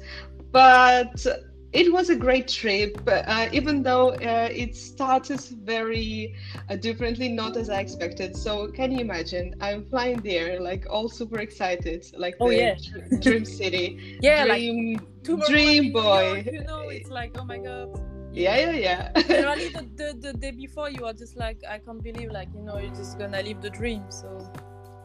but 0.53 1.27
it 1.73 1.93
was 1.93 2.11
a 2.11 2.17
great 2.17 2.49
trip, 2.49 3.01
uh, 3.07 3.49
even 3.53 3.83
though 3.83 4.11
uh, 4.11 4.49
it 4.51 4.75
started 4.77 5.41
very 5.65 6.35
uh, 6.69 6.77
differently, 6.77 7.29
not 7.29 7.57
as 7.57 7.71
I 7.71 7.81
expected. 7.81 8.37
So, 8.37 8.69
can 8.69 8.91
you 8.93 9.01
imagine? 9.01 9.55
I'm 9.61 9.85
flying 9.85 10.19
there, 10.21 10.61
like 10.61 10.87
all 10.91 11.09
super 11.09 11.39
excited, 11.39 12.07
like 12.17 12.37
Oh, 12.41 12.49
the 12.49 12.57
yeah. 12.59 12.75
dr- 12.93 13.21
dream 13.21 13.45
city, 13.45 14.19
yeah 14.21 14.45
like 14.45 14.61
dream, 14.63 15.01
I'm 15.25 15.39
dream 15.47 15.93
boy. 15.93 16.45
You 16.51 16.65
know 16.65 16.89
it's 16.89 17.11
like 17.11 17.37
oh 17.39 17.45
my 17.45 17.59
god 17.59 17.89
Yeah, 18.33 18.57
yeah, 18.57 18.73
yeah. 18.73 19.13
generally 19.27 19.69
the, 19.69 19.83
the, 19.97 20.15
the 20.21 20.33
day 20.33 20.51
before 20.53 20.91
you 20.91 21.05
are 21.05 21.13
just 21.13 21.37
like 21.37 21.59
i 21.69 21.79
can't 21.79 22.03
believe 22.03 22.31
like 22.31 22.49
you 22.55 22.63
know 22.63 22.79
you're 22.79 22.95
just 22.95 23.19
gonna 23.19 23.43
live 23.43 23.61
the 23.61 23.71
dream 23.71 24.05
so 24.11 24.39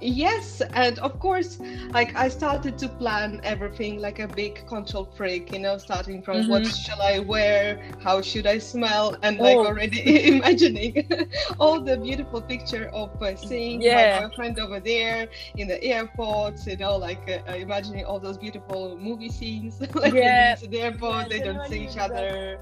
Yes, 0.06 0.62
and 0.74 1.00
of 1.00 1.20
course, 1.20 1.60
like 1.90 2.16
I 2.16 2.30
started 2.30 2.78
to 2.78 2.88
plan 2.88 3.42
everything 3.44 4.00
like 4.00 4.20
a 4.20 4.28
big 4.28 4.68
control 4.68 5.10
freak, 5.18 5.52
you 5.52 5.60
know, 5.60 5.80
starting 5.80 6.22
from 6.22 6.38
mm-hmm. 6.38 6.52
what 6.52 6.66
shall 6.68 7.02
I 7.02 7.20
wear, 7.20 7.82
how 8.04 8.22
should 8.22 8.46
I 8.46 8.60
smell, 8.60 9.18
and 9.24 9.40
like 9.40 9.58
oh. 9.58 9.66
already 9.66 10.28
imagining 10.38 11.10
all 11.60 11.82
the 11.82 11.98
beautiful 11.98 12.40
picture 12.40 12.90
of 12.94 13.20
uh, 13.22 13.36
seeing 13.36 13.82
yeah. 13.82 14.20
my 14.20 14.28
boyfriend 14.28 14.60
over 14.60 14.80
there 14.80 15.28
in 15.58 15.68
the 15.68 15.84
airport, 15.84 16.66
you 16.68 16.78
know, 16.78 16.98
like 16.98 17.28
uh, 17.28 17.50
uh 17.50 17.56
imagining 17.56 18.06
all 18.06 18.20
those 18.20 18.38
beautiful 18.38 18.98
movie 19.00 19.30
scenes, 19.30 19.82
like 19.96 20.14
yeah. 20.14 20.56
the 20.56 20.82
airport, 20.82 21.24
yeah, 21.24 21.30
they 21.30 21.40
don't 21.40 21.68
see 21.68 21.84
each 21.84 21.98
other. 21.98 22.60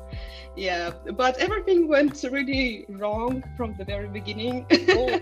Yeah, 0.55 0.91
but 1.15 1.37
everything 1.39 1.89
went 1.89 2.23
really 2.23 2.85
wrong 2.87 3.43
from 3.57 3.75
the 3.77 3.83
very 3.83 4.07
beginning. 4.07 4.65
Oh. 4.71 5.19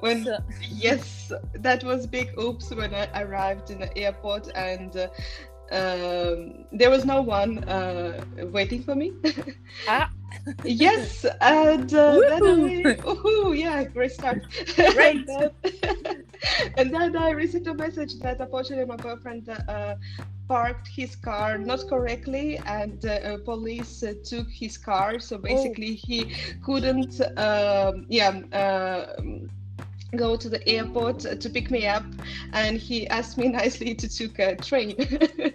When 0.00 0.26
yes 0.62 1.32
that 1.54 1.82
was 1.84 2.06
big 2.06 2.28
oops 2.38 2.74
when 2.74 2.94
i 2.94 3.08
arrived 3.22 3.70
in 3.70 3.78
the 3.80 3.98
airport 3.98 4.48
and 4.54 4.96
uh, 4.96 5.08
um, 5.72 6.64
there 6.72 6.90
was 6.90 7.04
no 7.04 7.22
one 7.22 7.64
uh, 7.64 8.24
waiting 8.52 8.82
for 8.82 8.94
me 8.94 9.12
ah. 9.88 10.10
yes 10.64 11.24
and 11.40 11.94
uh, 11.94 12.18
then 12.18 12.86
I, 12.86 12.96
oh 13.04 13.52
yeah 13.56 13.84
great 13.84 14.12
start 14.12 14.42
great. 14.74 15.28
and, 15.28 15.28
then, 15.28 16.24
and 16.76 16.94
then 16.94 17.16
i 17.16 17.30
received 17.30 17.66
a 17.66 17.74
message 17.74 18.18
that 18.18 18.40
unfortunately 18.40 18.84
my 18.84 18.96
boyfriend 18.96 19.48
uh, 19.48 19.94
parked 20.48 20.88
his 20.88 21.16
car 21.16 21.56
not 21.56 21.88
correctly 21.88 22.58
and 22.66 23.06
uh, 23.06 23.38
police 23.44 24.02
uh, 24.02 24.14
took 24.24 24.50
his 24.50 24.76
car 24.76 25.18
so 25.18 25.38
basically 25.38 25.92
oh. 25.92 26.06
he 26.06 26.34
couldn't 26.62 27.20
um, 27.38 28.04
yeah 28.08 28.40
uh, 28.52 29.22
go 30.16 30.36
to 30.36 30.48
the 30.48 30.66
airport 30.68 31.20
to 31.20 31.50
pick 31.50 31.70
me 31.70 31.86
up 31.86 32.04
and 32.52 32.76
he 32.78 33.06
asked 33.08 33.38
me 33.38 33.48
nicely 33.60 33.94
to 33.94 34.08
take 34.08 34.38
a 34.38 34.56
train. 34.56 34.94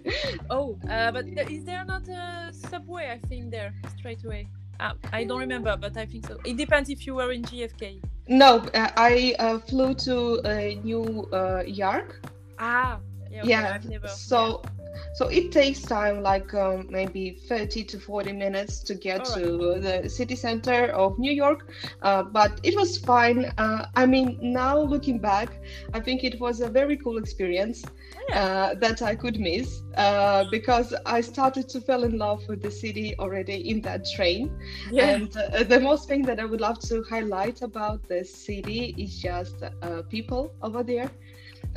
Oh 0.49 0.77
uh, 0.89 1.11
but 1.11 1.25
is 1.49 1.63
there 1.65 1.85
not 1.85 2.07
a 2.07 2.51
subway 2.51 3.09
i 3.11 3.27
think 3.27 3.51
there 3.51 3.73
straight 3.97 4.23
away? 4.25 4.47
Uh, 4.79 4.93
i 5.13 5.23
don't 5.23 5.39
remember 5.39 5.75
but 5.77 5.95
i 5.97 6.05
think 6.05 6.25
so. 6.25 6.37
It 6.45 6.57
depends 6.57 6.89
if 6.89 7.05
you 7.05 7.15
were 7.15 7.31
in 7.31 7.43
JFK 7.43 8.01
no 8.27 8.57
uh, 8.73 8.89
i 8.97 9.35
uh, 9.39 9.59
flew 9.59 9.93
to 10.05 10.41
new 10.83 11.27
york. 11.67 12.21
Ah 12.57 12.99
yeah, 13.31 13.41
okay, 13.41 13.99
yeah. 14.01 14.07
so 14.07 14.61
yeah 14.63 14.78
so 15.13 15.27
it 15.27 15.51
takes 15.51 15.81
time 15.81 16.21
like 16.21 16.53
um, 16.53 16.87
maybe 16.89 17.31
30 17.47 17.83
to 17.83 17.99
40 17.99 18.31
minutes 18.33 18.79
to 18.81 18.95
get 18.95 19.19
right. 19.19 19.37
to 19.37 19.79
the 19.79 20.09
city 20.09 20.35
center 20.35 20.85
of 20.87 21.17
new 21.19 21.31
york 21.31 21.69
uh, 22.01 22.23
but 22.23 22.59
it 22.63 22.75
was 22.75 22.97
fine 22.97 23.45
uh, 23.57 23.85
i 23.95 24.05
mean 24.05 24.37
now 24.41 24.77
looking 24.79 25.19
back 25.19 25.59
i 25.93 25.99
think 25.99 26.23
it 26.23 26.39
was 26.39 26.61
a 26.61 26.69
very 26.69 26.97
cool 26.97 27.17
experience 27.17 27.83
yeah. 28.29 28.39
uh, 28.41 28.73
that 28.75 29.01
i 29.01 29.15
could 29.15 29.39
miss 29.39 29.81
uh, 29.97 30.45
because 30.51 30.93
i 31.05 31.21
started 31.21 31.67
to 31.69 31.81
fall 31.81 32.03
in 32.03 32.17
love 32.17 32.41
with 32.47 32.61
the 32.61 32.71
city 32.71 33.15
already 33.19 33.69
in 33.69 33.81
that 33.81 34.05
train 34.15 34.51
yeah. 34.91 35.09
and 35.15 35.35
uh, 35.37 35.63
the 35.63 35.79
most 35.79 36.07
thing 36.07 36.21
that 36.21 36.39
i 36.39 36.45
would 36.45 36.61
love 36.61 36.79
to 36.79 37.03
highlight 37.09 37.61
about 37.61 38.07
the 38.07 38.23
city 38.23 38.95
is 38.97 39.19
just 39.19 39.63
uh, 39.81 40.01
people 40.09 40.53
over 40.61 40.83
there 40.83 41.09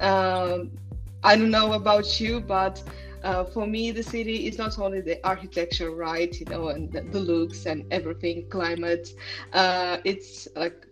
um, 0.00 0.70
I 1.24 1.36
don't 1.36 1.50
know 1.50 1.72
about 1.72 2.20
you, 2.20 2.40
but 2.40 2.82
uh, 3.24 3.44
for 3.44 3.66
me, 3.66 3.90
the 3.90 4.02
city 4.02 4.46
is 4.46 4.58
not 4.58 4.78
only 4.78 5.00
the 5.00 5.24
architecture, 5.26 5.90
right? 5.90 6.38
You 6.38 6.46
know, 6.46 6.68
and 6.68 6.90
the, 6.92 7.02
the 7.02 7.20
looks 7.20 7.66
and 7.66 7.84
everything, 7.92 8.48
climate. 8.48 9.08
Uh, 9.52 9.98
it's 10.04 10.48
like 10.56 10.86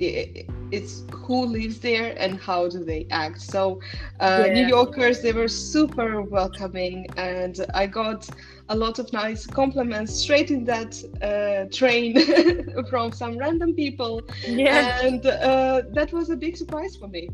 it's 0.00 1.04
who 1.12 1.46
lives 1.46 1.78
there 1.80 2.14
and 2.18 2.38
how 2.40 2.68
do 2.68 2.84
they 2.84 3.06
act. 3.10 3.40
So, 3.40 3.80
uh, 4.20 4.44
yeah. 4.46 4.54
New 4.54 4.66
Yorkers, 4.66 5.22
they 5.22 5.32
were 5.32 5.48
super 5.48 6.22
welcoming, 6.22 7.06
and 7.16 7.64
I 7.74 7.86
got 7.86 8.28
a 8.68 8.76
lot 8.76 8.98
of 8.98 9.12
nice 9.12 9.46
compliments 9.46 10.14
straight 10.14 10.50
in 10.50 10.64
that 10.64 10.92
uh, 11.22 11.70
train 11.72 12.18
from 12.90 13.12
some 13.12 13.38
random 13.38 13.74
people. 13.74 14.22
Yeah. 14.46 15.00
And 15.02 15.24
uh, 15.26 15.82
that 15.92 16.12
was 16.12 16.30
a 16.30 16.36
big 16.36 16.56
surprise 16.56 16.96
for 16.96 17.08
me 17.08 17.28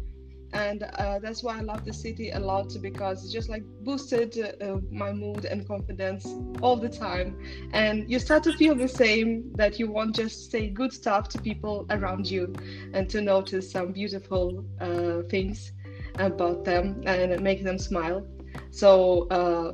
and 0.53 0.83
uh, 0.83 1.19
that's 1.21 1.43
why 1.43 1.59
I 1.59 1.61
love 1.61 1.85
the 1.85 1.93
city 1.93 2.31
a 2.31 2.39
lot 2.39 2.75
because 2.81 3.25
it 3.25 3.33
just 3.33 3.49
like 3.49 3.63
boosted 3.83 4.37
uh, 4.61 4.79
my 4.91 5.13
mood 5.13 5.45
and 5.45 5.67
confidence 5.67 6.27
all 6.61 6.77
the 6.77 6.89
time. 6.89 7.39
And 7.73 8.11
you 8.11 8.19
start 8.19 8.43
to 8.45 8.53
feel 8.53 8.75
the 8.75 8.89
same 8.89 9.53
that 9.55 9.79
you 9.79 9.91
want 9.91 10.17
just 10.17 10.51
say 10.51 10.69
good 10.69 10.93
stuff 10.93 11.29
to 11.31 11.41
people 11.41 11.87
around 11.91 12.31
you 12.31 12.53
and 12.93 13.09
to 13.11 13.21
notice 13.21 13.71
some 13.71 13.93
beautiful 13.93 14.65
uh, 14.81 15.23
things 15.29 15.73
about 16.19 16.65
them 16.65 17.03
and 17.07 17.41
make 17.43 17.63
them 17.63 17.79
smile. 17.79 18.27
So 18.71 19.29
uh, 19.29 19.73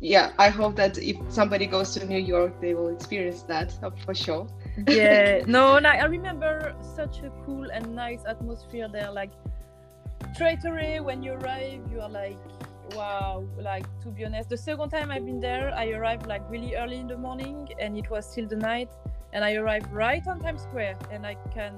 yeah, 0.00 0.32
I 0.38 0.48
hope 0.48 0.76
that 0.76 0.98
if 0.98 1.16
somebody 1.28 1.66
goes 1.66 1.92
to 1.94 2.06
New 2.06 2.18
York, 2.18 2.60
they 2.60 2.74
will 2.74 2.88
experience 2.88 3.42
that 3.44 3.72
for 4.04 4.14
sure. 4.14 4.46
yeah, 4.88 5.42
no, 5.46 5.74
like 5.74 6.00
I 6.00 6.06
remember 6.06 6.74
such 6.80 7.20
a 7.20 7.30
cool 7.44 7.70
and 7.70 7.94
nice 7.94 8.22
atmosphere 8.26 8.88
there. 8.92 9.10
Like 9.10 9.32
straight 10.34 10.64
away 10.64 11.00
when 11.00 11.22
you 11.22 11.32
arrive 11.32 11.80
you 11.90 12.00
are 12.00 12.08
like 12.08 12.38
wow 12.94 13.44
like 13.58 13.86
to 14.02 14.08
be 14.08 14.24
honest 14.24 14.48
the 14.48 14.56
second 14.56 14.90
time 14.90 15.10
i've 15.10 15.24
been 15.24 15.40
there 15.40 15.72
i 15.74 15.88
arrived 15.88 16.26
like 16.26 16.42
really 16.50 16.76
early 16.76 16.96
in 16.96 17.06
the 17.06 17.16
morning 17.16 17.68
and 17.80 17.96
it 17.96 18.08
was 18.10 18.30
still 18.30 18.46
the 18.46 18.56
night 18.56 18.90
and 19.32 19.44
i 19.44 19.54
arrived 19.54 19.90
right 19.92 20.26
on 20.26 20.40
times 20.40 20.62
square. 20.62 20.96
And 21.10 21.26
i 21.26 21.36
can 21.52 21.74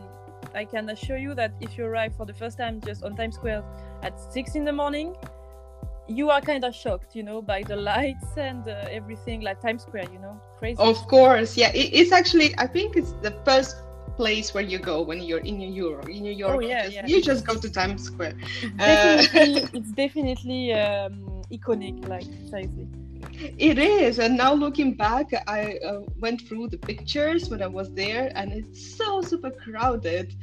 i 0.55 0.65
can 0.65 0.89
assure 0.91 1.17
you 1.17 1.35
that 1.35 1.53
if 1.61 1.79
you 1.79 1.85
arrive 1.85 2.15
for 2.17 2.27
the 2.27 2.35
first 2.35 2.59
time 2.59 2.81
just 2.81 3.03
on 3.05 3.17
times 3.17 3.37
square 3.37 3.65
at 4.03 4.19
six 4.33 4.55
in 4.55 4.65
the 4.65 4.73
morning 4.73 5.17
you 6.07 6.31
are 6.31 6.41
kind 6.41 6.65
of 6.65 6.75
shocked 6.75 7.15
you 7.15 7.23
know 7.23 7.43
by 7.43 7.63
the 7.63 7.77
lights 7.77 8.37
and 8.37 8.67
uh, 8.67 8.85
everything 8.91 9.41
like 9.41 9.61
times 9.61 9.83
square 9.83 10.07
you 10.13 10.19
know 10.19 10.41
crazy. 10.59 10.79
Of 10.79 10.97
course 11.07 11.57
yeah 11.57 11.71
it, 11.75 11.91
it's 11.93 12.13
actually 12.13 12.55
i 12.59 12.67
think 12.67 12.97
it's 12.97 13.13
the 13.23 13.33
first 13.45 13.77
place 14.19 14.53
where 14.53 14.67
you 14.73 14.79
go 14.79 14.97
when 15.01 15.23
you're 15.23 15.45
in 15.51 15.57
New 15.63 15.73
York. 15.85 16.09
In 16.09 16.23
New 16.27 16.37
York, 16.45 16.57
oh, 16.57 16.61
yeah, 16.61 16.87
yeah. 16.87 17.07
you 17.07 17.23
just 17.23 17.47
go 17.47 17.55
to 17.65 17.69
Times 17.71 18.03
Square. 18.11 18.35
It's 18.63 18.77
definitely, 18.77 19.63
uh, 19.63 19.69
it's 19.79 19.93
definitely 19.93 20.63
um, 20.75 21.15
iconic, 21.57 21.97
like 22.09 22.27
seriously. 22.51 22.89
It 23.41 23.79
is, 23.79 24.19
and 24.19 24.37
now 24.37 24.53
looking 24.55 24.95
back, 24.95 25.31
I 25.47 25.79
uh, 25.87 26.01
went 26.19 26.43
through 26.43 26.69
the 26.69 26.79
pictures 26.79 27.49
when 27.49 27.63
I 27.63 27.67
was 27.67 27.93
there, 27.95 28.33
and 28.35 28.53
it's 28.53 28.97
so 28.97 29.21
super 29.23 29.51
crowded, 29.51 30.35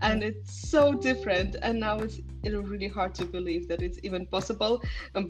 and 0.00 0.22
it's 0.22 0.70
so 0.70 0.94
different. 0.94 1.56
And 1.62 1.80
now 1.80 1.98
it's 2.00 2.20
really 2.44 2.88
hard 2.88 3.14
to 3.16 3.24
believe 3.24 3.68
that 3.68 3.82
it's 3.82 3.98
even 4.02 4.26
possible, 4.26 4.82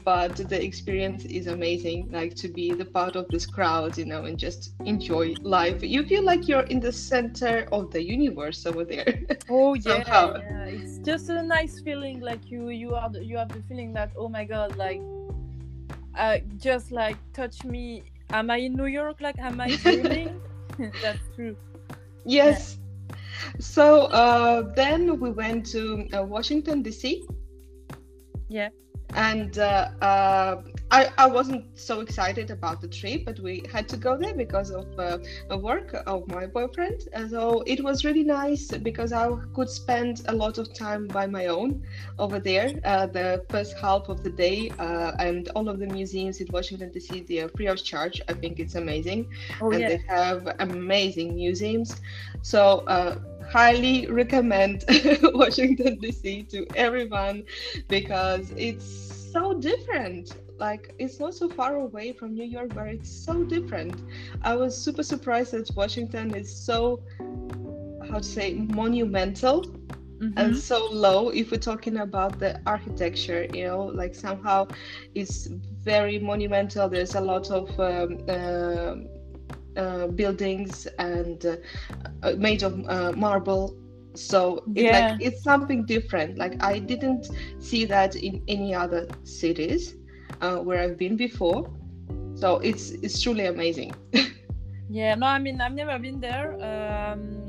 but 0.03 0.35
the 0.35 0.63
experience 0.63 1.25
is 1.25 1.47
amazing. 1.47 2.09
Like 2.11 2.35
to 2.35 2.47
be 2.49 2.73
the 2.73 2.85
part 2.85 3.15
of 3.15 3.27
this 3.29 3.45
crowd, 3.45 3.97
you 3.97 4.05
know, 4.05 4.25
and 4.25 4.37
just 4.37 4.73
enjoy 4.85 5.35
life. 5.41 5.81
You 5.83 6.03
feel 6.03 6.23
like 6.23 6.47
you're 6.47 6.67
in 6.73 6.79
the 6.79 6.91
center 6.91 7.67
of 7.71 7.91
the 7.91 8.03
universe 8.03 8.65
over 8.65 8.85
there. 8.85 9.19
Oh 9.49 9.73
yeah, 9.75 10.27
yeah, 10.33 10.65
it's 10.65 10.99
just 10.99 11.29
a 11.29 11.41
nice 11.43 11.79
feeling. 11.79 12.19
Like 12.21 12.49
you, 12.49 12.69
you 12.69 12.95
are, 12.95 13.09
you 13.19 13.37
have 13.37 13.51
the 13.51 13.61
feeling 13.63 13.93
that 13.93 14.11
oh 14.17 14.29
my 14.29 14.45
god, 14.45 14.75
like 14.75 15.01
uh, 16.17 16.37
just 16.57 16.91
like 16.91 17.17
touch 17.33 17.63
me. 17.63 18.03
Am 18.31 18.49
I 18.49 18.57
in 18.57 18.73
New 18.73 18.85
York? 18.87 19.21
Like, 19.21 19.37
am 19.39 19.61
I 19.61 19.75
dreaming? 19.75 20.41
That's 21.01 21.19
true. 21.35 21.55
Yes. 22.25 22.77
Yeah. 22.77 23.15
So 23.59 24.05
uh, 24.05 24.73
then 24.73 25.19
we 25.19 25.31
went 25.31 25.65
to 25.67 26.07
uh, 26.13 26.23
Washington 26.23 26.81
D.C. 26.81 27.25
Yeah. 28.49 28.69
And 29.13 29.57
uh, 29.59 29.89
uh, 30.01 30.61
I, 30.95 31.11
I 31.17 31.27
wasn't 31.27 31.77
so 31.77 31.99
excited 31.99 32.51
about 32.51 32.79
the 32.79 32.87
trip, 32.87 33.25
but 33.25 33.37
we 33.41 33.63
had 33.69 33.89
to 33.89 33.97
go 33.97 34.15
there 34.15 34.33
because 34.33 34.71
of 34.71 34.87
uh, 34.97 35.17
the 35.49 35.57
work 35.57 35.93
of 36.07 36.25
my 36.29 36.45
boyfriend. 36.45 37.09
And 37.11 37.29
so 37.29 37.63
it 37.67 37.83
was 37.83 38.05
really 38.05 38.23
nice 38.23 38.71
because 38.71 39.11
I 39.11 39.29
could 39.53 39.69
spend 39.69 40.21
a 40.29 40.33
lot 40.33 40.57
of 40.57 40.73
time 40.73 41.07
by 41.07 41.27
my 41.27 41.47
own 41.47 41.83
over 42.17 42.39
there. 42.39 42.79
Uh, 42.85 43.07
the 43.07 43.43
first 43.49 43.77
half 43.77 44.07
of 44.07 44.23
the 44.23 44.29
day 44.29 44.71
uh, 44.79 45.11
and 45.19 45.49
all 45.49 45.67
of 45.67 45.79
the 45.79 45.87
museums 45.87 46.39
in 46.39 46.47
Washington 46.49 46.91
D.C. 46.93 47.25
they 47.27 47.39
are 47.39 47.49
free 47.49 47.67
of 47.67 47.83
charge. 47.83 48.21
I 48.29 48.33
think 48.33 48.61
it's 48.61 48.75
amazing, 48.75 49.27
oh, 49.59 49.71
and 49.71 49.81
yeah. 49.81 49.89
they 49.89 50.01
have 50.07 50.47
amazing 50.59 51.35
museums. 51.35 51.99
So 52.41 52.85
uh, 52.87 53.19
highly 53.51 54.07
recommend 54.07 54.85
Washington 55.33 55.99
D.C. 55.99 56.43
to 56.51 56.65
everyone 56.73 57.43
because 57.89 58.49
it's 58.55 58.85
so 59.33 59.53
different 59.59 60.37
like 60.59 60.93
it's 60.99 61.19
not 61.19 61.33
so 61.33 61.49
far 61.49 61.75
away 61.75 62.13
from 62.13 62.33
New 62.33 62.45
York, 62.45 62.73
but 62.73 62.87
it's 62.87 63.09
so 63.09 63.43
different. 63.43 64.01
I 64.41 64.55
was 64.55 64.77
super 64.77 65.03
surprised 65.03 65.53
that 65.53 65.69
Washington 65.75 66.33
is 66.35 66.53
so 66.65 67.03
how 68.09 68.17
to 68.19 68.23
say 68.23 68.53
monumental 68.53 69.63
mm-hmm. 69.63 70.37
and 70.37 70.55
so 70.55 70.87
low 70.91 71.29
if 71.29 71.51
we're 71.51 71.57
talking 71.57 71.97
about 71.97 72.39
the 72.39 72.59
architecture 72.65 73.47
you 73.53 73.63
know 73.65 73.83
like 73.85 74.15
somehow 74.15 74.67
it's 75.13 75.47
very 75.83 76.19
monumental 76.19 76.87
there's 76.89 77.15
a 77.15 77.21
lot 77.21 77.49
of 77.51 77.67
um, 77.79 78.19
uh, 78.29 78.95
uh, 79.79 80.07
buildings 80.07 80.87
and 80.99 81.45
uh, 82.23 82.33
made 82.37 82.63
of 82.63 82.79
uh, 82.87 83.11
marble 83.13 83.75
so 84.13 84.63
it, 84.75 84.85
Yeah. 84.85 85.09
like 85.09 85.21
it's 85.21 85.43
something 85.43 85.85
different 85.85 86.37
like 86.37 86.55
i 86.63 86.79
didn't 86.79 87.27
see 87.59 87.85
that 87.85 88.15
in 88.15 88.41
any 88.47 88.73
other 88.73 89.07
cities 89.23 89.95
uh, 90.45 90.57
where 90.65 90.79
i've 90.83 90.97
been 90.97 91.15
before 91.15 91.59
so 92.41 92.47
it's 92.69 92.85
it's 93.05 93.17
truly 93.21 93.45
amazing 93.45 93.91
Yeah, 94.89 95.15
no, 95.15 95.25
I 95.25 95.39
mean 95.39 95.59
I've 95.61 95.73
never 95.73 95.97
been 95.97 96.19
there, 96.19 96.53
um, 96.61 97.47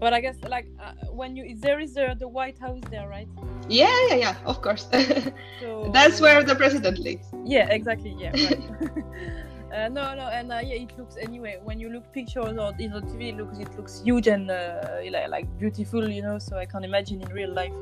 but 0.00 0.12
I 0.12 0.20
guess 0.20 0.36
like 0.48 0.66
uh, 0.82 0.92
when 1.18 1.36
you 1.36 1.56
there 1.56 1.78
is 1.78 1.94
the, 1.94 2.16
the 2.18 2.26
White 2.26 2.58
House 2.58 2.80
there, 2.90 3.08
right? 3.08 3.28
yeah 3.68 3.96
yeah 4.08 4.14
yeah 4.14 4.34
of 4.44 4.60
course 4.62 4.88
So 5.60 5.90
that's 5.92 6.20
where 6.20 6.42
the 6.42 6.54
president 6.54 6.98
lives 6.98 7.26
Yeah, 7.44 7.68
exactly. 7.70 8.14
Yeah, 8.18 8.32
right. 8.48 8.64
uh, 9.74 9.88
no, 9.88 10.14
no, 10.14 10.26
and 10.38 10.50
uh, 10.52 10.60
yeah, 10.68 10.84
it 10.84 10.92
looks 10.98 11.16
anyway. 11.16 11.54
When 11.62 11.78
you 11.80 11.88
look 11.90 12.04
pictures 12.12 12.56
or 12.58 12.72
in 12.78 12.90
the 12.92 13.02
TV, 13.02 13.28
it 13.30 13.36
looks 13.36 13.58
it 13.58 13.70
looks 13.76 14.02
huge 14.02 14.26
and 14.26 14.50
uh, 14.50 15.00
like, 15.14 15.28
like 15.28 15.46
beautiful, 15.58 16.08
you 16.08 16.22
know. 16.22 16.38
So 16.38 16.56
I 16.58 16.66
can 16.66 16.82
imagine 16.84 17.22
in 17.22 17.28
real 17.40 17.52
life. 17.52 17.72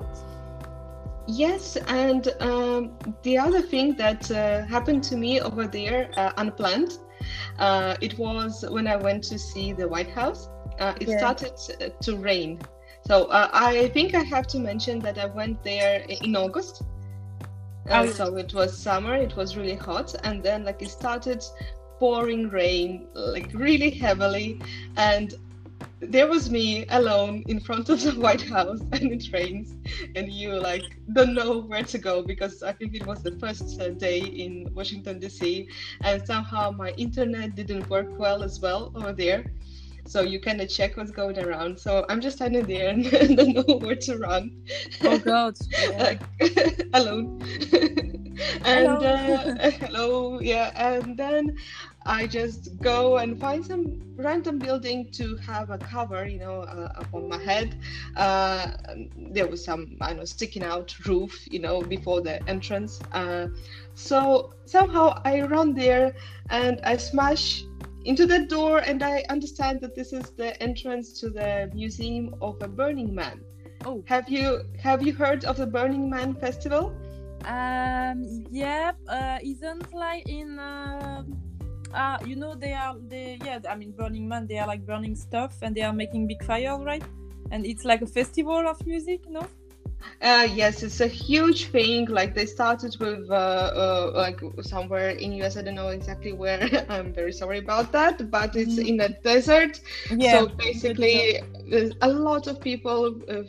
Yes, 1.26 1.76
and 1.88 2.28
um, 2.40 2.98
the 3.22 3.38
other 3.38 3.60
thing 3.62 3.94
that 3.96 4.30
uh, 4.30 4.64
happened 4.66 5.02
to 5.04 5.16
me 5.16 5.40
over 5.40 5.66
there, 5.66 6.12
uh, 6.16 6.32
unplanned, 6.38 6.92
uh, 7.58 7.96
it 8.00 8.18
was 8.18 8.64
when 8.68 8.86
I 8.86 8.96
went 8.96 9.24
to 9.24 9.38
see 9.38 9.72
the 9.72 9.88
White 9.88 10.10
House. 10.10 10.48
Uh, 10.78 10.94
it 11.00 11.08
Yeah. 11.08 11.10
started 11.10 11.52
uh, 11.80 11.88
to 12.02 12.16
rain. 12.16 12.60
So 13.06 13.24
uh, 13.26 13.48
I 13.52 13.88
think 13.88 14.14
I 14.14 14.22
have 14.22 14.46
to 14.48 14.58
mention 14.60 15.00
that 15.02 15.18
I 15.18 15.26
went 15.26 15.62
there 15.64 16.04
in 16.08 16.36
August. 16.36 16.82
Oh, 17.90 17.90
Uh, 17.90 18.06
so 18.06 18.36
it 18.36 18.52
was 18.54 18.82
summer, 18.82 19.14
it 19.14 19.36
was 19.36 19.56
really 19.56 19.76
hot, 19.76 20.14
and 20.24 20.42
then 20.42 20.64
like 20.64 20.82
it 20.82 20.90
started 20.90 21.42
pouring 21.98 22.48
rain 22.48 23.08
like 23.14 23.50
really 23.54 23.90
heavily, 23.90 24.60
and 24.96 25.34
there 26.00 26.26
was 26.28 26.50
me 26.50 26.84
alone 26.90 27.42
in 27.46 27.60
front 27.60 27.88
of 27.88 28.02
the 28.02 28.12
White 28.20 28.42
House, 28.42 28.80
and 28.92 29.12
it 29.12 29.32
rains, 29.32 29.74
and 30.14 30.30
you 30.30 30.54
like 30.58 30.84
don't 31.12 31.34
know 31.34 31.60
where 31.60 31.82
to 31.84 31.98
go 31.98 32.22
because 32.22 32.62
I 32.62 32.72
think 32.72 32.94
it 32.94 33.06
was 33.06 33.22
the 33.22 33.32
first 33.38 33.80
uh, 33.80 33.90
day 33.90 34.18
in 34.20 34.68
Washington 34.74 35.18
D.C. 35.18 35.68
and 36.02 36.24
somehow 36.26 36.70
my 36.70 36.90
internet 36.92 37.54
didn't 37.54 37.88
work 37.88 38.18
well 38.18 38.42
as 38.42 38.60
well 38.60 38.92
over 38.94 39.12
there. 39.12 39.44
So 40.06 40.20
you 40.20 40.38
kind 40.38 40.60
of 40.60 40.68
check 40.68 40.96
what's 40.96 41.10
going 41.10 41.38
around. 41.38 41.78
So 41.78 42.06
I'm 42.08 42.20
just 42.20 42.36
standing 42.36 42.64
there 42.64 42.88
and 42.90 43.36
don't 43.36 43.54
know 43.54 43.76
where 43.78 43.96
to 43.96 44.18
run 44.18 44.62
Oh 45.02 45.18
God. 45.18 45.56
Yeah. 45.72 45.98
like 45.98 46.22
alone 46.94 47.42
and 48.64 49.02
uh, 49.02 49.70
hello 49.70 50.40
yeah 50.40 50.70
and 50.76 51.16
then 51.16 51.56
i 52.06 52.26
just 52.26 52.80
go 52.80 53.18
and 53.18 53.38
find 53.40 53.64
some 53.64 54.00
random 54.16 54.58
building 54.58 55.08
to 55.12 55.36
have 55.36 55.70
a 55.70 55.78
cover 55.78 56.26
you 56.26 56.38
know 56.38 56.60
uh, 56.62 56.92
up 56.96 57.06
on 57.12 57.28
my 57.28 57.38
head 57.42 57.76
uh, 58.16 58.72
there 59.32 59.46
was 59.46 59.64
some 59.64 59.96
i 60.00 60.12
know 60.12 60.24
sticking 60.24 60.62
out 60.62 60.94
roof 61.06 61.46
you 61.50 61.58
know 61.58 61.82
before 61.82 62.20
the 62.20 62.42
entrance 62.48 63.00
uh, 63.12 63.46
so 63.94 64.52
somehow 64.64 65.20
i 65.24 65.42
run 65.42 65.74
there 65.74 66.14
and 66.50 66.80
i 66.84 66.96
smash 66.96 67.64
into 68.04 68.26
the 68.26 68.46
door 68.46 68.78
and 68.78 69.02
i 69.02 69.24
understand 69.28 69.80
that 69.80 69.94
this 69.94 70.12
is 70.12 70.30
the 70.30 70.60
entrance 70.62 71.20
to 71.20 71.30
the 71.30 71.70
museum 71.74 72.34
of 72.40 72.56
a 72.62 72.68
burning 72.68 73.14
man 73.14 73.40
Oh. 73.84 74.02
have 74.06 74.28
you 74.28 74.62
have 74.82 75.02
you 75.02 75.14
heard 75.14 75.44
of 75.44 75.56
the 75.56 75.66
Burning 75.66 76.10
Man 76.10 76.34
festival? 76.34 76.92
Um. 77.44 78.44
Yeah. 78.50 78.92
Uh. 79.08 79.38
Isn't 79.42 79.92
like 79.94 80.28
in. 80.28 80.58
Uh, 80.58 81.22
uh, 81.94 82.18
you 82.24 82.36
know 82.36 82.54
they 82.54 82.72
are 82.72 82.96
they 83.08 83.38
yeah 83.42 83.58
I 83.68 83.74
mean 83.76 83.92
Burning 83.92 84.28
Man 84.28 84.46
they 84.46 84.58
are 84.58 84.66
like 84.66 84.84
burning 84.86 85.14
stuff 85.16 85.54
and 85.62 85.74
they 85.74 85.82
are 85.82 85.92
making 85.92 86.26
big 86.26 86.42
fires 86.44 86.82
right 86.84 87.04
and 87.50 87.64
it's 87.66 87.84
like 87.84 88.02
a 88.02 88.06
festival 88.06 88.66
of 88.68 88.84
music 88.86 89.20
no 89.28 89.46
Uh, 90.22 90.46
yes, 90.52 90.82
it's 90.82 91.00
a 91.00 91.06
huge 91.06 91.66
thing. 91.66 92.06
Like 92.06 92.34
they 92.34 92.46
started 92.46 92.96
with 93.00 93.30
uh, 93.30 93.34
uh, 93.34 94.12
like 94.14 94.40
somewhere 94.62 95.10
in 95.10 95.32
US. 95.32 95.56
I 95.56 95.62
don't 95.62 95.74
know 95.74 95.88
exactly 95.88 96.32
where. 96.32 96.60
I'm 96.88 97.12
very 97.12 97.32
sorry 97.32 97.58
about 97.58 97.92
that, 97.92 98.30
but 98.30 98.56
it's 98.56 98.78
Mhm. 98.78 98.86
in 98.88 99.00
a 99.00 99.08
desert. 99.08 99.80
yeah 100.16 100.42
so 100.42 100.48
basically, 100.48 101.40
there's 101.70 101.92
a 102.02 102.08
lot 102.08 102.46
of 102.46 102.60
people 102.60 103.20
uh, 103.28 103.42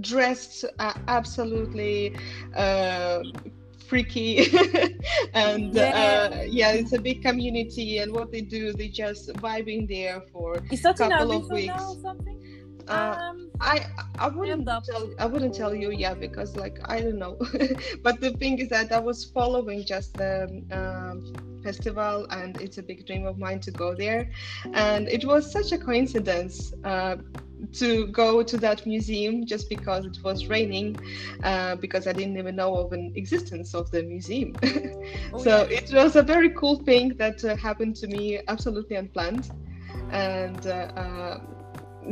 dressed 0.00 0.64
uh, 0.78 0.94
absolutely 1.08 2.16
uh, 2.56 3.20
freaky, 3.90 4.30
and 5.34 5.74
Yeah. 5.74 6.02
uh, 6.04 6.42
yeah, 6.60 6.78
it's 6.80 6.92
a 6.92 7.02
big 7.08 7.18
community. 7.28 7.98
And 7.98 8.08
what 8.16 8.28
they 8.34 8.42
do, 8.56 8.72
they 8.80 8.88
just 9.04 9.24
vibing 9.46 9.82
there 9.96 10.18
for. 10.32 10.48
Is 10.70 10.82
that 10.82 10.96
couple 10.96 11.32
of 11.38 11.50
weeks. 11.50 11.82
Uh, 12.88 13.16
um, 13.20 13.50
I 13.60 13.86
I 14.18 14.28
wouldn't 14.36 14.64
tell 14.88 15.04
I 15.24 15.26
wouldn't 15.32 15.54
tell 15.54 15.74
you 15.82 15.90
yeah 16.04 16.14
because 16.26 16.56
like 16.56 16.76
I 16.94 16.96
don't 17.04 17.20
know 17.24 17.34
but 18.06 18.14
the 18.24 18.32
thing 18.40 18.58
is 18.62 18.68
that 18.70 18.90
I 18.98 18.98
was 19.10 19.18
following 19.36 19.84
just 19.84 20.14
the 20.22 20.32
um, 20.78 21.18
festival 21.62 22.26
and 22.38 22.60
it's 22.64 22.78
a 22.78 22.82
big 22.90 23.06
dream 23.06 23.26
of 23.26 23.38
mine 23.38 23.60
to 23.66 23.70
go 23.70 23.94
there 23.94 24.22
and 24.74 25.08
it 25.08 25.24
was 25.24 25.42
such 25.58 25.70
a 25.72 25.78
coincidence 25.78 26.72
uh, 26.84 27.16
to 27.72 28.06
go 28.08 28.42
to 28.42 28.56
that 28.58 28.86
museum 28.86 29.46
just 29.46 29.68
because 29.68 30.04
it 30.04 30.18
was 30.24 30.46
raining 30.48 30.96
uh, 31.42 31.76
because 31.76 32.06
I 32.06 32.12
didn't 32.12 32.36
even 32.38 32.56
know 32.56 32.76
of 32.76 32.92
an 32.92 33.12
existence 33.16 33.74
of 33.74 33.90
the 33.90 34.02
museum 34.02 34.54
oh, 35.32 35.38
so 35.38 35.66
yeah. 35.68 35.78
it 35.78 35.92
was 35.92 36.16
a 36.16 36.22
very 36.22 36.50
cool 36.50 36.76
thing 36.76 37.16
that 37.18 37.44
uh, 37.44 37.56
happened 37.56 37.96
to 37.96 38.06
me 38.06 38.40
absolutely 38.48 38.96
unplanned 38.96 39.50
and 40.10 40.66
uh, 40.66 40.70
uh, 40.96 41.40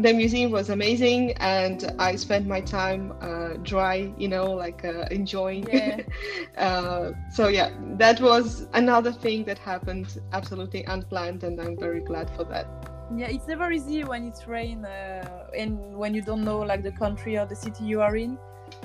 the 0.00 0.12
museum 0.12 0.50
was 0.50 0.68
amazing 0.70 1.32
and 1.38 1.92
i 1.98 2.14
spent 2.14 2.46
my 2.46 2.60
time 2.60 3.12
uh, 3.20 3.54
dry 3.62 4.12
you 4.18 4.28
know 4.28 4.52
like 4.52 4.84
uh, 4.84 5.06
enjoying 5.10 5.66
Yeah. 5.72 6.00
uh, 6.58 7.12
so 7.30 7.48
yeah 7.48 7.70
that 7.96 8.20
was 8.20 8.66
another 8.74 9.12
thing 9.12 9.44
that 9.44 9.58
happened 9.58 10.18
absolutely 10.32 10.84
unplanned 10.84 11.42
and 11.42 11.60
i'm 11.60 11.76
very 11.78 12.00
glad 12.00 12.30
for 12.36 12.44
that 12.44 12.87
yeah 13.16 13.28
it's 13.28 13.46
never 13.46 13.70
easy 13.72 14.04
when 14.04 14.24
it's 14.24 14.46
rain 14.46 14.84
uh, 14.84 15.46
and 15.56 15.78
when 15.96 16.14
you 16.14 16.22
don't 16.22 16.44
know 16.44 16.58
like 16.58 16.82
the 16.82 16.92
country 16.92 17.38
or 17.38 17.46
the 17.46 17.56
city 17.56 17.84
you 17.84 18.00
are 18.00 18.16
in. 18.16 18.38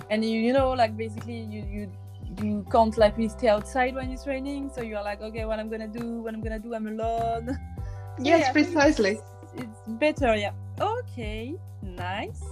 And 0.10 0.24
you, 0.24 0.40
you 0.40 0.54
know 0.54 0.72
like 0.72 0.96
basically 0.96 1.42
you 1.42 1.64
you 1.64 1.92
you 2.42 2.66
can't 2.72 2.98
like 2.98 3.18
really 3.18 3.30
stay 3.30 3.50
outside 3.50 3.96
when 3.96 4.10
it's 4.10 4.26
raining. 4.26 4.70
So 4.74 4.82
you're 4.82 5.04
like 5.04 5.22
okay 5.22 5.46
what 5.46 5.60
i'm 5.60 5.70
gonna 5.70 5.88
do? 5.88 6.22
What 6.22 6.34
i'm 6.34 6.42
gonna 6.42 6.60
do? 6.60 6.74
I'm 6.74 6.88
alone. 6.88 7.58
So, 8.16 8.26
yes 8.26 8.42
yeah, 8.42 8.52
precisely 8.52 9.20
it's, 9.42 9.54
it's 9.56 9.80
better 9.88 10.36
yeah. 10.36 10.52
Okay 10.80 11.56
nice 11.82 12.44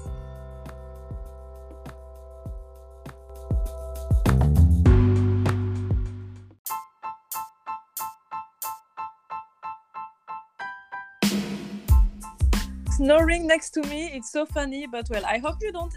snoring 13.02 13.48
next 13.48 13.72
to 13.72 13.82
me 13.92 14.12
it's 14.14 14.32
so 14.32 14.46
funny 14.46 14.86
but 14.86 15.10
well 15.10 15.26
i 15.26 15.38
hope 15.40 15.58
you 15.62 15.72
don't 15.72 15.96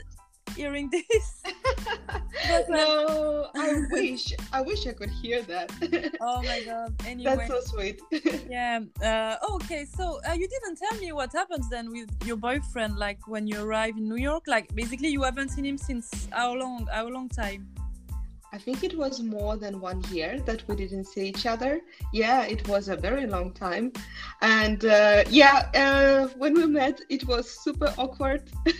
hearing 0.56 0.88
this 0.96 1.42
But, 2.48 2.68
no 2.70 3.48
i 3.56 3.82
wish 3.90 4.32
i 4.52 4.60
wish 4.60 4.86
i 4.86 4.92
could 4.92 5.10
hear 5.10 5.42
that 5.42 5.68
oh 6.20 6.42
my 6.42 6.60
god 6.70 6.94
anyway 7.06 7.36
that's 7.36 7.48
so 7.48 7.60
sweet 7.72 8.00
Yeah. 8.48 8.80
Uh, 9.02 9.36
okay. 9.56 9.84
So 9.84 10.20
uh, 10.28 10.32
you 10.32 10.46
didn't 10.48 10.76
tell 10.76 10.96
me 11.00 11.12
what 11.12 11.32
happens 11.32 11.68
then 11.70 11.90
with 11.90 12.10
your 12.24 12.36
boyfriend, 12.36 12.96
like 12.98 13.26
when 13.26 13.46
you 13.50 13.56
arrive 13.64 13.96
in 13.96 14.08
New 14.08 14.20
York. 14.30 14.44
Like 14.46 14.66
basically, 14.74 15.08
you 15.08 15.22
haven't 15.22 15.50
seen 15.50 15.64
him 15.64 15.78
since 15.78 16.28
how 16.30 16.54
long? 16.54 16.86
How 16.92 17.08
long 17.08 17.28
time? 17.28 17.62
I 18.54 18.58
think 18.58 18.84
it 18.84 18.96
was 18.96 19.20
more 19.20 19.56
than 19.56 19.80
one 19.80 20.00
year 20.12 20.38
that 20.46 20.62
we 20.68 20.76
didn't 20.76 21.06
see 21.06 21.26
each 21.26 21.44
other. 21.44 21.80
Yeah, 22.12 22.44
it 22.44 22.68
was 22.68 22.88
a 22.88 22.94
very 22.94 23.26
long 23.26 23.52
time. 23.52 23.92
And 24.42 24.84
uh, 24.84 25.24
yeah, 25.28 25.68
uh, 25.74 26.28
when 26.38 26.54
we 26.54 26.64
met, 26.66 27.00
it 27.08 27.26
was 27.26 27.50
super 27.50 27.92
awkward. 27.98 28.42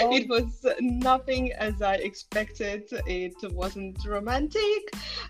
Oh. 0.00 0.14
it 0.14 0.28
was 0.28 0.64
nothing 0.80 1.52
as 1.54 1.82
I 1.82 1.94
expected. 1.94 2.84
It 3.06 3.34
wasn't 3.52 3.98
romantic. 4.06 4.82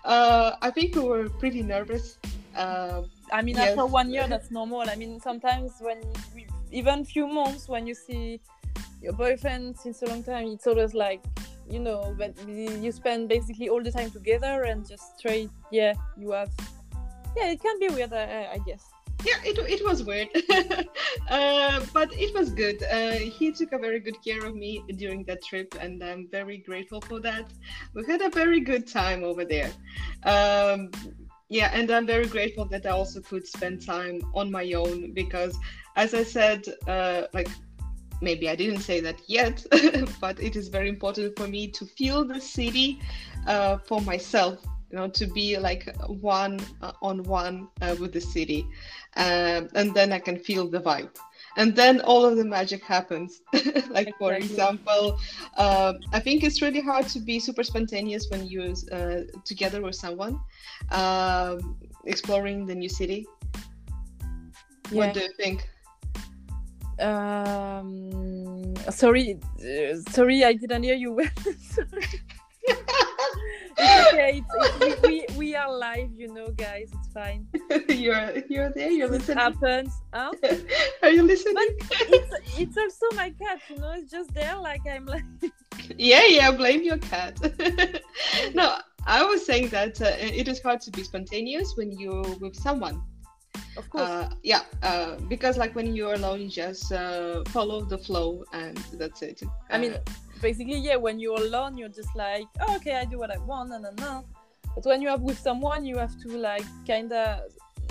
Uh, 0.04 0.56
I 0.60 0.70
think 0.70 0.94
we 0.94 1.00
were 1.00 1.30
pretty 1.30 1.62
nervous. 1.62 2.18
Uh, 2.54 3.02
I 3.32 3.40
mean, 3.40 3.56
Yes. 3.56 3.70
after 3.70 3.86
one 3.86 4.10
year, 4.10 4.26
that's 4.28 4.50
normal. 4.50 4.82
I 4.90 4.96
mean, 4.96 5.20
sometimes 5.20 5.72
when 5.80 6.00
we, 6.34 6.46
even 6.70 7.04
few 7.06 7.26
months 7.26 7.66
when 7.66 7.86
you 7.86 7.94
see 7.94 8.40
your 9.00 9.14
boyfriend 9.14 9.78
since 9.78 10.02
a 10.02 10.06
long 10.06 10.22
time, 10.22 10.48
it's 10.48 10.66
always 10.66 10.92
like 10.92 11.22
you 11.70 11.78
know, 11.78 12.14
but 12.18 12.34
you 12.48 12.92
spend 12.92 13.28
basically 13.28 13.68
all 13.68 13.82
the 13.82 13.92
time 13.92 14.10
together 14.10 14.64
and 14.64 14.86
just 14.88 15.18
straight. 15.18 15.50
Yeah, 15.70 15.94
you 16.16 16.32
have. 16.32 16.50
Yeah, 17.36 17.50
it 17.50 17.60
can 17.60 17.78
be 17.78 17.88
weird, 17.88 18.12
I, 18.12 18.48
I 18.54 18.58
guess. 18.66 18.84
yeah, 19.24 19.34
it, 19.44 19.58
it 19.58 19.84
was 19.84 20.04
weird, 20.04 20.28
uh, 21.30 21.84
but 21.92 22.08
it 22.12 22.32
was 22.34 22.50
good. 22.50 22.82
Uh, 22.84 23.12
he 23.12 23.50
took 23.50 23.72
a 23.72 23.78
very 23.78 23.98
good 23.98 24.22
care 24.22 24.44
of 24.44 24.54
me 24.54 24.82
during 24.96 25.24
that 25.24 25.42
trip, 25.42 25.74
and 25.80 26.02
I'm 26.02 26.28
very 26.30 26.58
grateful 26.58 27.00
for 27.00 27.20
that. 27.20 27.52
We 27.94 28.06
had 28.06 28.22
a 28.22 28.30
very 28.30 28.60
good 28.60 28.86
time 28.86 29.24
over 29.24 29.44
there. 29.44 29.70
Um, 30.24 30.90
yeah, 31.48 31.70
and 31.72 31.90
I'm 31.90 32.06
very 32.06 32.26
grateful 32.26 32.66
that 32.66 32.86
I 32.86 32.90
also 32.90 33.20
could 33.20 33.46
spend 33.46 33.84
time 33.84 34.20
on 34.34 34.50
my 34.50 34.70
own 34.72 35.12
because, 35.12 35.56
as 35.96 36.14
I 36.14 36.22
said, 36.22 36.64
uh, 36.86 37.22
like 37.32 37.48
maybe 38.20 38.48
I 38.48 38.56
didn't 38.56 38.80
say 38.80 39.00
that 39.00 39.20
yet, 39.26 39.64
but 40.20 40.40
it 40.40 40.56
is 40.56 40.68
very 40.68 40.88
important 40.88 41.38
for 41.38 41.46
me 41.46 41.68
to 41.68 41.84
feel 41.84 42.24
the 42.24 42.40
city 42.40 43.00
uh, 43.46 43.78
for 43.78 44.00
myself. 44.00 44.58
You 44.90 44.96
know, 44.96 45.08
to 45.08 45.26
be 45.26 45.58
like 45.58 45.94
one 46.06 46.58
uh, 46.80 46.92
on 47.02 47.22
one 47.24 47.68
uh, 47.82 47.94
with 48.00 48.12
the 48.12 48.22
city, 48.22 48.66
um, 49.16 49.68
and 49.74 49.92
then 49.92 50.12
I 50.12 50.18
can 50.18 50.38
feel 50.38 50.66
the 50.66 50.80
vibe 50.80 51.10
and 51.58 51.74
then 51.74 52.00
all 52.02 52.24
of 52.24 52.36
the 52.36 52.44
magic 52.44 52.82
happens 52.82 53.42
like 53.90 54.12
for 54.18 54.32
example 54.34 55.18
uh, 55.56 55.92
i 56.12 56.20
think 56.20 56.42
it's 56.42 56.62
really 56.62 56.80
hard 56.80 57.06
to 57.06 57.18
be 57.18 57.38
super 57.38 57.62
spontaneous 57.62 58.30
when 58.30 58.46
you're 58.46 58.74
uh, 58.92 59.22
together 59.44 59.82
with 59.82 59.94
someone 59.94 60.40
um, 60.92 61.76
exploring 62.04 62.64
the 62.64 62.74
new 62.74 62.88
city 62.88 63.26
yeah. 64.90 64.98
what 64.98 65.14
do 65.14 65.20
you 65.20 65.32
think 65.36 65.68
um 67.00 68.74
sorry 68.90 69.38
uh, 69.60 69.96
sorry 70.10 70.44
i 70.44 70.52
didn't 70.52 70.82
hear 70.82 70.94
you 70.94 71.12
well 71.12 71.28
it's 71.46 71.78
okay. 73.78 74.42
It's, 74.44 74.82
it's, 74.82 75.02
we, 75.02 75.26
we 75.36 75.54
are 75.54 75.72
live, 75.72 76.10
you 76.16 76.32
know, 76.32 76.48
guys. 76.48 76.90
It's 76.92 77.12
fine. 77.12 77.46
you're 77.88 78.32
you're 78.48 78.70
there. 78.70 78.90
You're 78.90 79.08
listening. 79.08 79.38
It 79.38 79.40
happens. 79.40 79.92
Huh? 80.12 80.32
Are 81.02 81.10
you 81.10 81.22
listening? 81.22 81.54
But 81.54 81.90
it's 81.90 82.58
it's 82.58 82.76
also 82.76 83.06
my 83.14 83.30
cat. 83.30 83.60
You 83.68 83.76
know, 83.78 83.92
it's 83.92 84.10
just 84.10 84.32
there. 84.34 84.56
Like 84.56 84.82
I'm 84.90 85.06
like. 85.06 85.24
yeah, 85.96 86.24
yeah. 86.26 86.50
Blame 86.50 86.82
your 86.82 86.98
cat. 86.98 87.38
no, 88.54 88.78
I 89.06 89.24
was 89.24 89.44
saying 89.44 89.68
that 89.68 90.00
uh, 90.00 90.12
it 90.18 90.48
is 90.48 90.60
hard 90.60 90.80
to 90.82 90.90
be 90.90 91.02
spontaneous 91.02 91.76
when 91.76 91.92
you're 91.92 92.34
with 92.36 92.56
someone. 92.56 93.02
Of 93.78 93.88
course. 93.90 94.08
Uh, 94.08 94.28
yeah, 94.42 94.62
uh, 94.82 95.14
because 95.28 95.56
like 95.56 95.74
when 95.76 95.94
you're 95.94 96.14
alone, 96.14 96.40
you 96.40 96.48
just 96.48 96.90
uh, 96.90 97.44
follow 97.46 97.80
the 97.80 97.96
flow 97.96 98.44
and 98.52 98.76
that's 98.94 99.22
it. 99.22 99.40
I 99.70 99.78
mean, 99.78 99.92
uh, 99.92 100.00
basically, 100.42 100.80
yeah, 100.80 100.96
when 100.96 101.20
you're 101.20 101.40
alone, 101.40 101.78
you're 101.78 101.88
just 101.88 102.14
like, 102.16 102.46
oh, 102.60 102.74
okay, 102.76 102.96
I 102.96 103.04
do 103.04 103.18
what 103.18 103.30
I 103.30 103.38
want, 103.38 103.72
and 103.72 103.86
no. 103.98 104.24
But 104.74 104.84
when 104.84 105.00
you 105.00 105.10
are 105.10 105.16
with 105.16 105.38
someone, 105.38 105.84
you 105.84 105.96
have 105.96 106.20
to 106.22 106.28
like 106.36 106.64
kind 106.88 107.12
of, 107.12 107.42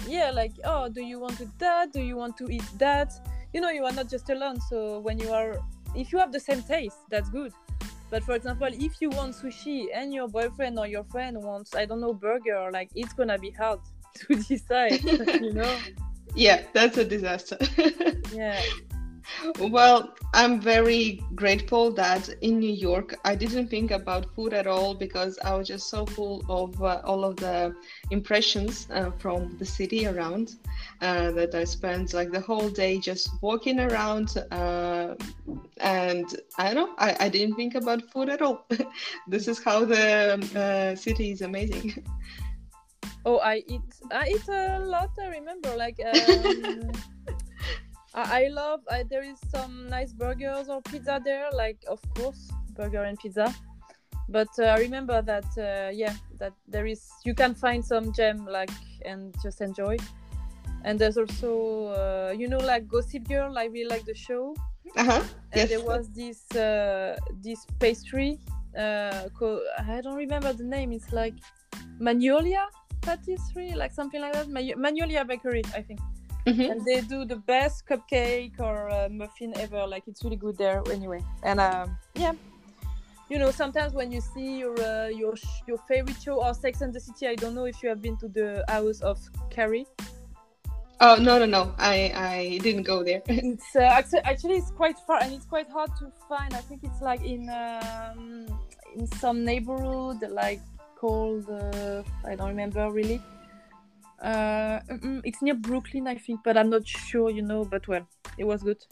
yeah, 0.06 0.30
like, 0.30 0.52
oh, 0.65 0.89
do 0.89 1.02
you 1.02 1.19
want 1.19 1.38
to 1.38 1.50
that? 1.60 1.93
Do 1.93 2.02
you 2.02 2.17
want 2.17 2.36
to 2.38 2.50
eat 2.50 2.69
that? 2.80 3.13
You 3.54 3.62
know, 3.62 3.69
you 3.69 3.86
are 3.86 3.93
not 3.93 4.10
just 4.10 4.30
alone. 4.30 4.60
So 4.69 5.00
when 5.00 5.17
you 5.17 5.32
are, 5.32 5.58
if 5.95 6.12
you 6.12 6.19
have 6.19 6.34
the 6.34 6.39
same 6.39 6.63
taste, 6.63 6.97
that's 7.10 7.30
good. 7.30 7.54
But 8.10 8.23
for 8.23 8.36
example, 8.36 8.69
if 8.71 9.02
you 9.02 9.10
want 9.10 9.36
sushi 9.36 9.88
and 9.93 10.13
your 10.13 10.28
boyfriend 10.28 10.80
or 10.80 10.88
your 10.88 11.06
friend 11.06 11.41
wants, 11.41 11.76
I 11.76 11.86
don't 11.86 12.02
know, 12.02 12.13
burger, 12.13 12.69
like 12.73 12.89
it's 12.93 13.13
gonna 13.13 13.38
be 13.38 13.52
hard 13.52 13.80
to 14.27 14.36
decide, 14.36 15.03
you 15.03 15.53
know? 15.53 15.77
Yeah, 16.36 16.62
that's 16.71 16.97
a 16.97 17.06
disaster. 17.06 17.58
yeah 18.34 18.62
well, 19.60 20.13
I'm 20.34 20.60
very 20.60 21.21
grateful 21.36 21.91
that 21.93 22.30
in 22.41 22.60
New 22.60 22.73
York 22.73 23.15
I 23.25 23.36
didn't 23.36 23.67
think 23.67 23.91
about 23.91 24.34
food 24.36 24.53
at 24.53 24.67
all 24.67 24.93
because 24.93 25.38
I 25.43 25.56
was 25.56 25.67
just 25.67 25.89
so 25.89 26.06
full 26.06 26.43
of 26.49 26.82
uh, 26.82 27.01
all 27.03 27.23
of 27.23 27.38
the 27.38 27.75
impressions 28.12 28.88
uh, 28.91 29.12
from 29.12 29.58
the 29.58 29.65
city 29.65 30.08
around 30.08 30.56
uh, 31.01 31.32
that 31.32 31.56
I 31.56 31.63
spent 31.63 32.13
like 32.13 32.32
the 32.32 32.39
whole 32.39 32.69
day 32.69 32.99
just 32.99 33.30
walking 33.41 33.80
around. 33.80 34.38
Uh, 34.51 35.15
and 35.77 36.25
I 36.58 36.73
don't 36.73 36.89
know, 36.89 36.95
I, 36.97 37.15
I 37.19 37.30
didn't 37.30 37.56
think 37.56 37.75
about 37.75 38.10
food 38.12 38.30
at 38.30 38.41
all. 38.41 38.67
this 39.27 39.47
is 39.47 39.63
how 39.63 39.86
the 39.86 40.38
uh, 40.56 40.95
city 40.95 41.32
is 41.32 41.41
amazing. 41.41 42.03
Oh, 43.28 43.40
I 43.40 43.62
eat 43.68 43.82
I 44.10 44.30
eat 44.30 44.48
a 44.48 44.80
lot. 44.80 45.12
I 45.20 45.28
remember 45.28 45.76
like. 45.76 46.00
Um... 46.00 46.92
I, 48.16 48.46
I 48.46 48.48
love. 48.48 48.80
I, 48.90 49.04
there 49.04 49.22
is 49.22 49.38
some 49.52 49.90
nice 49.90 50.13
burgers 50.13 50.70
or 50.70 50.82
pizza 50.82 51.20
there. 51.22 51.50
Like 51.52 51.84
of 51.90 52.00
course, 52.16 52.50
burger 52.74 53.04
and 53.04 53.20
pizza. 53.20 53.54
But 54.30 54.48
uh, 54.58 54.76
I 54.76 54.80
remember 54.80 55.22
that 55.22 55.46
uh, 55.58 55.92
yeah, 55.92 56.16
that 56.40 56.54
there 56.70 56.86
is 56.88 57.04
you 57.26 57.36
can 57.36 57.54
find 57.54 57.84
some 57.84 58.13
gem 58.13 58.46
like 58.46 58.72
and 59.04 59.36
just 59.44 59.60
enjoy. 59.60 59.98
And 60.86 60.98
there's 60.98 61.18
also 61.18 61.88
uh, 61.88 62.32
you 62.32 62.48
know 62.48 62.60
like 62.60 62.88
Gossip 62.88 63.28
Girl. 63.28 63.58
I 63.58 63.66
really 63.66 63.90
like 63.90 64.06
the 64.06 64.16
show. 64.16 64.56
Uh-huh. 64.96 65.22
And 65.52 65.68
yes. 65.68 65.70
there 65.70 65.84
was 65.84 66.08
this 66.12 66.50
uh, 66.56 67.18
this 67.44 67.66
pastry. 67.78 68.40
Uh, 68.78 69.28
called, 69.38 69.60
I 69.86 70.00
don't 70.00 70.16
remember 70.16 70.54
the 70.54 70.63
name. 70.63 70.94
It's 70.94 71.12
like 71.12 71.34
Magnolia 72.00 72.68
patisserie, 73.08 73.74
like 73.74 73.93
something 73.93 74.22
like 74.22 74.34
that. 74.34 74.48
Magnolia 74.50 75.24
Bakery, 75.24 75.63
I 75.74 75.82
think. 75.82 76.00
Mm-hmm. 76.46 76.72
And 76.72 76.86
they 76.86 77.02
do 77.02 77.26
the 77.26 77.36
best 77.36 77.86
cupcake 77.88 78.60
or 78.60 78.89
uh, 78.89 79.10
muffin 79.10 79.54
ever. 79.58 79.86
Like 79.88 80.04
it's 80.08 80.24
really 80.24 80.38
good 80.38 80.58
there 80.58 80.82
anyway. 80.91 81.22
And 81.43 81.60
um, 81.60 81.98
yeah, 82.15 82.34
you 83.30 83.38
know, 83.38 83.52
sometimes 83.52 83.93
when 83.93 84.12
you 84.12 84.22
see 84.22 84.60
your 84.60 84.80
uh, 84.80 85.08
your 85.08 85.36
your 85.67 85.80
favorite 85.89 86.22
show 86.22 86.43
or 86.43 86.54
Sex 86.54 86.82
and 86.82 86.93
the 86.93 87.00
City, 87.00 87.28
I 87.28 87.36
don't 87.36 87.56
know 87.56 87.65
if 87.65 87.84
you 87.84 87.89
have 87.89 88.02
been 88.02 88.17
to 88.17 88.28
the 88.28 88.63
house 88.70 89.02
of 89.02 89.20
Carrie. 89.50 89.88
Oh 91.00 91.15
no 91.15 91.38
no 91.38 91.46
no! 91.46 91.76
I 91.78 92.12
I 92.15 92.60
didn't 92.63 92.84
go 92.84 93.04
there. 93.04 93.22
it's 93.28 93.76
uh, 93.76 93.82
actually 94.00 94.24
actually 94.24 94.56
it's 94.56 94.72
quite 94.72 94.98
far 95.06 95.20
and 95.22 95.34
it's 95.34 95.46
quite 95.46 95.70
hard 95.70 95.91
to 96.00 96.12
find. 96.30 96.54
I 96.54 96.62
think 96.62 96.84
it's 96.84 97.02
like 97.02 97.24
in 97.24 97.50
um, 97.50 98.48
in 98.96 99.06
some 99.20 99.43
neighborhood 99.43 100.24
like 100.32 100.62
called 100.99 101.49
uh, 101.49 102.03
I 102.25 102.36
don't 102.36 102.49
remember 102.49 102.89
really 102.91 103.21
uh, 104.21 104.79
it's 105.23 105.41
near 105.41 105.53
Brooklyn, 105.53 106.07
I 106.07 106.15
think, 106.15 106.41
but 106.43 106.57
I'm 106.57 106.69
not 106.69 106.88
sure, 106.88 107.29
you 107.29 107.41
know. 107.41 107.65
But 107.65 107.88
well, 107.88 108.07
it 108.38 108.45
was 108.45 108.63
good. 108.63 108.83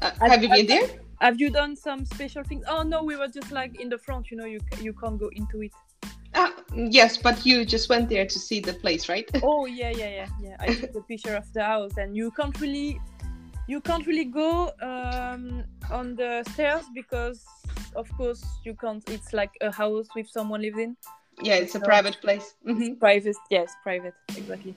Uh, 0.00 0.10
have 0.20 0.42
you 0.42 0.48
been 0.48 0.66
there? 0.66 0.88
Have 1.20 1.40
you 1.40 1.50
done 1.50 1.76
some 1.76 2.04
special 2.04 2.42
things? 2.44 2.64
Oh 2.68 2.82
no, 2.82 3.02
we 3.02 3.16
were 3.16 3.28
just 3.28 3.52
like 3.52 3.80
in 3.80 3.88
the 3.88 3.98
front. 3.98 4.30
You 4.30 4.36
know, 4.36 4.44
you 4.44 4.60
you 4.80 4.92
can't 4.92 5.18
go 5.18 5.30
into 5.34 5.62
it. 5.62 5.72
Ah, 6.34 6.52
yes, 6.74 7.16
but 7.16 7.44
you 7.44 7.64
just 7.64 7.88
went 7.88 8.08
there 8.08 8.26
to 8.26 8.38
see 8.38 8.60
the 8.60 8.72
place, 8.72 9.08
right? 9.08 9.28
oh 9.42 9.66
yeah, 9.66 9.90
yeah, 9.90 10.08
yeah, 10.08 10.28
yeah. 10.40 10.56
I 10.60 10.74
took 10.74 10.94
a 10.96 11.02
picture 11.02 11.36
of 11.36 11.50
the 11.52 11.62
house, 11.62 11.96
and 11.96 12.16
you 12.16 12.30
can't 12.32 12.58
really, 12.60 13.00
you 13.72 13.80
can't 13.88 14.06
really 14.06 14.28
go 14.42 14.50
um, 14.90 15.64
on 15.90 16.14
the 16.20 16.44
stairs 16.52 16.84
because, 17.00 17.40
of 17.96 18.06
course, 18.18 18.44
you 18.64 18.74
can't. 18.74 19.02
It's 19.16 19.32
like 19.32 19.54
a 19.60 19.70
house 19.82 20.08
with 20.16 20.28
someone 20.28 20.62
lives 20.62 20.78
in 20.78 20.96
yeah 21.40 21.54
it's 21.54 21.74
a 21.74 21.78
so, 21.78 21.84
private 21.84 22.18
place 22.20 22.54
mm-hmm. 22.66 22.94
private 22.94 23.36
yes 23.50 23.72
private 23.82 24.14
exactly 24.36 24.74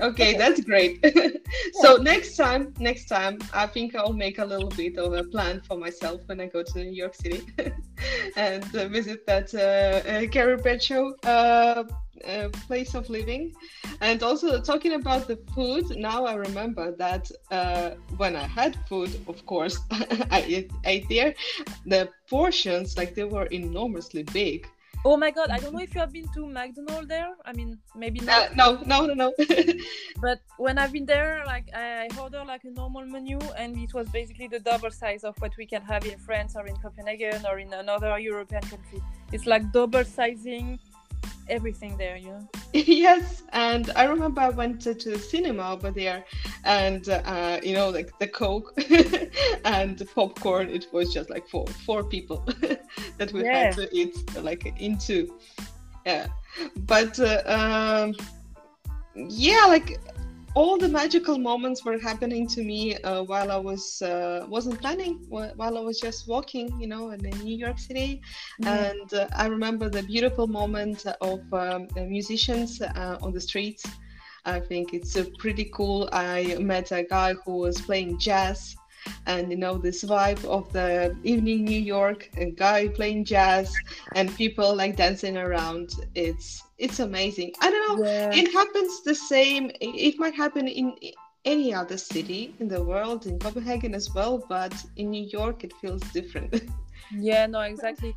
okay, 0.00 0.30
okay. 0.30 0.38
that's 0.38 0.60
great 0.62 1.04
so 1.74 1.96
yeah. 1.96 2.02
next 2.02 2.36
time 2.36 2.74
next 2.78 3.06
time 3.06 3.38
i 3.54 3.66
think 3.66 3.94
i'll 3.94 4.12
make 4.12 4.38
a 4.38 4.44
little 4.44 4.70
bit 4.70 4.98
of 4.98 5.12
a 5.12 5.24
plan 5.24 5.60
for 5.60 5.76
myself 5.76 6.20
when 6.26 6.40
i 6.40 6.46
go 6.46 6.62
to 6.62 6.78
new 6.78 6.90
york 6.90 7.14
city 7.14 7.42
and 8.36 8.64
uh, 8.74 8.88
visit 8.88 9.26
that 9.26 9.54
uh, 9.54 10.08
uh, 10.08 10.26
Carrie 10.28 10.56
Bradshaw 10.56 11.12
uh, 11.24 11.84
uh, 12.26 12.48
place 12.66 12.94
of 12.94 13.08
living 13.08 13.52
and 14.00 14.22
also 14.22 14.60
talking 14.60 14.94
about 14.94 15.26
the 15.28 15.36
food 15.54 15.84
now 15.96 16.24
i 16.24 16.34
remember 16.34 16.92
that 16.92 17.30
uh, 17.50 17.90
when 18.16 18.36
i 18.36 18.46
had 18.46 18.76
food 18.88 19.10
of 19.28 19.44
course 19.46 19.78
i 20.30 20.66
ate, 20.84 21.08
there 21.08 21.34
the 21.86 22.08
portions 22.28 22.96
like 22.96 23.14
they 23.14 23.24
were 23.24 23.46
enormously 23.46 24.22
big 24.22 24.66
Oh 25.04 25.16
my 25.16 25.32
god, 25.32 25.50
I 25.50 25.58
don't 25.58 25.72
know 25.72 25.80
if 25.80 25.94
you 25.94 26.00
have 26.00 26.12
been 26.12 26.28
to 26.34 26.46
McDonald's 26.46 27.08
there. 27.08 27.34
I 27.44 27.52
mean, 27.52 27.78
maybe 27.96 28.20
not. 28.20 28.52
Uh, 28.52 28.54
no, 28.54 28.82
no, 28.86 29.06
no, 29.06 29.14
no. 29.14 29.32
but 30.20 30.38
when 30.58 30.78
I've 30.78 30.92
been 30.92 31.06
there, 31.06 31.42
like 31.44 31.68
I 31.74 32.08
ordered 32.20 32.46
like 32.46 32.62
a 32.62 32.70
normal 32.70 33.04
menu, 33.06 33.40
and 33.58 33.76
it 33.76 33.92
was 33.94 34.08
basically 34.10 34.46
the 34.46 34.60
double 34.60 34.92
size 34.92 35.24
of 35.24 35.34
what 35.40 35.56
we 35.56 35.66
can 35.66 35.82
have 35.82 36.06
in 36.06 36.18
France 36.18 36.54
or 36.54 36.68
in 36.68 36.76
Copenhagen 36.76 37.44
or 37.46 37.58
in 37.58 37.72
another 37.72 38.16
European 38.20 38.62
country. 38.62 39.02
It's 39.32 39.44
like 39.44 39.72
double 39.72 40.04
sizing 40.04 40.78
everything 41.48 41.96
there, 41.96 42.16
you 42.16 42.30
know. 42.30 42.48
yes, 42.72 43.42
and 43.52 43.90
I 43.96 44.04
remember 44.04 44.40
I 44.40 44.50
went 44.50 44.80
to, 44.82 44.94
to 44.94 45.10
the 45.10 45.18
cinema 45.18 45.72
over 45.72 45.90
there, 45.90 46.24
and 46.64 47.08
uh, 47.08 47.60
you 47.62 47.74
know, 47.74 47.90
like 47.90 48.18
the 48.18 48.26
Coke 48.26 48.72
and 49.64 49.98
the 49.98 50.04
popcorn. 50.14 50.68
It 50.70 50.86
was 50.92 51.12
just 51.12 51.30
like 51.30 51.48
for 51.48 51.66
four 51.66 52.04
people 52.04 52.44
that 53.18 53.32
we 53.32 53.44
yeah. 53.44 53.64
had 53.64 53.74
to 53.76 53.88
eat 53.92 54.16
like 54.36 54.72
into. 54.80 55.38
Yeah, 56.06 56.26
but 56.76 57.18
uh, 57.20 57.42
um, 57.46 58.14
yeah, 59.14 59.66
like 59.66 60.00
all 60.54 60.76
the 60.76 60.88
magical 60.88 61.38
moments 61.38 61.84
were 61.84 61.98
happening 61.98 62.46
to 62.46 62.62
me 62.62 62.96
uh, 62.98 63.22
while 63.22 63.50
I 63.50 63.56
was 63.56 64.02
uh, 64.02 64.46
wasn't 64.48 64.80
planning 64.80 65.24
while 65.28 65.78
I 65.78 65.80
was 65.80 65.98
just 65.98 66.28
walking 66.28 66.78
you 66.80 66.86
know 66.86 67.10
in 67.10 67.20
New 67.42 67.56
York 67.56 67.78
City. 67.78 68.20
Mm-hmm. 68.60 68.68
and 68.68 69.14
uh, 69.14 69.28
I 69.36 69.46
remember 69.46 69.88
the 69.88 70.02
beautiful 70.02 70.46
moment 70.46 71.06
of 71.20 71.40
um, 71.52 71.88
musicians 71.96 72.80
uh, 72.82 73.18
on 73.22 73.32
the 73.32 73.40
streets. 73.40 73.84
I 74.44 74.58
think 74.58 74.92
it's 74.92 75.16
pretty 75.38 75.70
cool 75.72 76.08
I 76.12 76.56
met 76.58 76.90
a 76.90 77.04
guy 77.04 77.34
who 77.44 77.58
was 77.58 77.80
playing 77.80 78.18
jazz 78.18 78.74
and 79.26 79.50
you 79.50 79.56
know 79.56 79.76
this 79.78 80.04
vibe 80.04 80.44
of 80.44 80.72
the 80.72 81.16
evening 81.22 81.64
New 81.64 81.80
York, 81.80 82.28
a 82.36 82.50
guy 82.50 82.88
playing 82.88 83.24
jazz 83.24 83.74
and 84.14 84.34
people 84.36 84.74
like 84.74 84.96
dancing 84.96 85.36
around. 85.36 85.94
It's 86.14 86.62
it's 86.78 87.00
amazing. 87.00 87.52
I 87.60 87.70
don't 87.70 87.84
know. 87.88 88.04
Yeah. 88.04 88.30
It 88.34 88.52
happens 88.52 89.02
the 89.02 89.14
same. 89.14 89.70
It 89.80 90.18
might 90.18 90.34
happen 90.34 90.68
in 90.68 90.96
any 91.44 91.74
other 91.74 91.96
city 91.96 92.54
in 92.60 92.68
the 92.68 92.82
world, 92.82 93.26
in 93.26 93.38
Copenhagen 93.38 93.94
as 93.94 94.12
well, 94.14 94.44
but 94.48 94.74
in 94.96 95.10
New 95.10 95.26
York 95.26 95.64
it 95.64 95.72
feels 95.74 96.02
different. 96.12 96.62
yeah, 97.18 97.46
no, 97.46 97.60
exactly. 97.60 98.16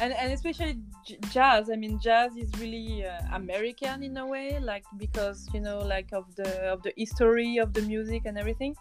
And, 0.00 0.12
and 0.14 0.32
especially 0.32 0.78
j- 1.06 1.18
jazz. 1.30 1.68
I 1.70 1.76
mean, 1.76 1.98
jazz 2.00 2.34
is 2.36 2.50
really 2.58 3.04
uh, 3.04 3.20
American 3.32 4.02
in 4.02 4.16
a 4.16 4.26
way, 4.26 4.58
like 4.58 4.84
because 4.96 5.48
you 5.52 5.60
know, 5.60 5.80
like 5.80 6.12
of 6.12 6.34
the 6.34 6.48
of 6.72 6.82
the 6.82 6.94
history 6.96 7.58
of 7.58 7.74
the 7.74 7.82
music 7.82 8.22
and 8.24 8.38
everything. 8.38 8.74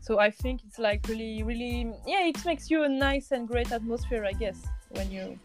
So 0.00 0.18
I 0.18 0.30
think 0.30 0.62
it's 0.66 0.78
like 0.78 1.06
really, 1.08 1.42
really, 1.42 1.92
yeah, 2.06 2.24
it 2.24 2.44
makes 2.44 2.70
you 2.70 2.84
a 2.84 2.88
nice 2.88 3.32
and 3.32 3.46
great 3.46 3.70
atmosphere, 3.70 4.24
I 4.24 4.32
guess, 4.32 4.66
when 4.90 5.10
you. 5.10 5.38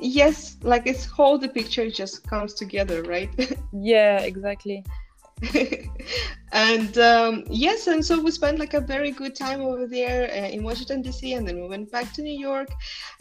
Yes, 0.00 0.56
like 0.62 0.86
it's 0.86 1.04
whole 1.04 1.38
the 1.38 1.48
picture 1.48 1.88
just 1.90 2.26
comes 2.26 2.54
together, 2.54 3.02
right? 3.02 3.30
yeah, 3.72 4.18
exactly. 4.18 4.84
and 6.52 6.98
um, 6.98 7.44
yes, 7.50 7.86
and 7.86 8.04
so 8.04 8.20
we 8.20 8.30
spent 8.30 8.58
like 8.58 8.74
a 8.74 8.80
very 8.80 9.10
good 9.10 9.34
time 9.34 9.60
over 9.60 9.86
there 9.86 10.30
uh, 10.30 10.48
in 10.48 10.62
Washington 10.62 11.02
D.C. 11.02 11.34
and 11.34 11.46
then 11.46 11.60
we 11.60 11.68
went 11.68 11.90
back 11.90 12.12
to 12.14 12.22
New 12.22 12.38
York. 12.38 12.68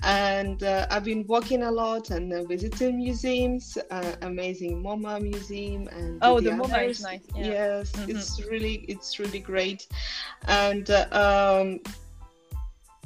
And 0.03 0.61
uh, 0.63 0.87
I've 0.91 1.03
been 1.03 1.25
walking 1.27 1.63
a 1.63 1.71
lot 1.71 2.09
and 2.11 2.31
uh, 2.33 2.43
visiting 2.43 2.97
museums, 2.97 3.77
uh, 3.89 4.15
amazing 4.21 4.83
MoMA 4.83 5.21
museum 5.21 5.87
and 5.89 6.19
oh, 6.21 6.39
the, 6.39 6.51
the 6.51 6.55
MoMA 6.55 6.89
is 6.89 7.01
nice. 7.01 7.21
Yeah. 7.35 7.45
Yes, 7.45 7.91
mm-hmm. 7.91 8.11
it's 8.11 8.43
really 8.45 8.85
it's 8.87 9.19
really 9.19 9.39
great. 9.39 9.87
And 10.47 10.89
uh, 10.89 11.07
um, 11.11 11.79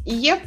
yep. 0.06 0.46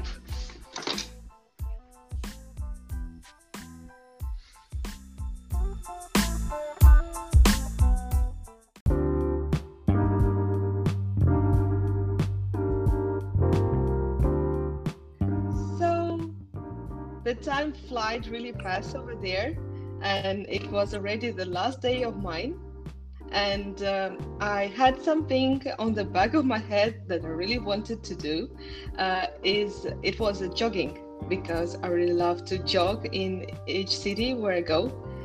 The 17.28 17.34
time 17.34 17.74
flied 17.74 18.26
really 18.28 18.52
fast 18.52 18.96
over 18.96 19.14
there 19.14 19.54
and 20.00 20.46
it 20.48 20.64
was 20.70 20.94
already 20.94 21.30
the 21.30 21.44
last 21.44 21.82
day 21.82 22.02
of 22.02 22.16
mine. 22.16 22.54
And 23.32 23.76
um, 23.94 24.12
i 24.40 24.60
had 24.80 25.02
something 25.02 25.62
on 25.78 25.92
the 25.92 26.06
back 26.16 26.32
of 26.32 26.46
my 26.46 26.60
head 26.72 26.92
that 27.10 27.22
i 27.26 27.32
really 27.42 27.58
wanted 27.70 27.98
to 28.10 28.14
do 28.28 28.34
uh, 29.06 29.26
is 29.42 29.86
it 30.10 30.18
was 30.18 30.40
a 30.40 30.48
jogging 30.60 30.92
because 31.34 31.76
i 31.82 31.88
really 31.88 32.18
love 32.26 32.38
to 32.50 32.56
jog 32.74 32.98
in 33.22 33.30
each 33.66 33.94
city 34.06 34.32
where 34.32 34.54
i 34.60 34.62
go 34.74 34.80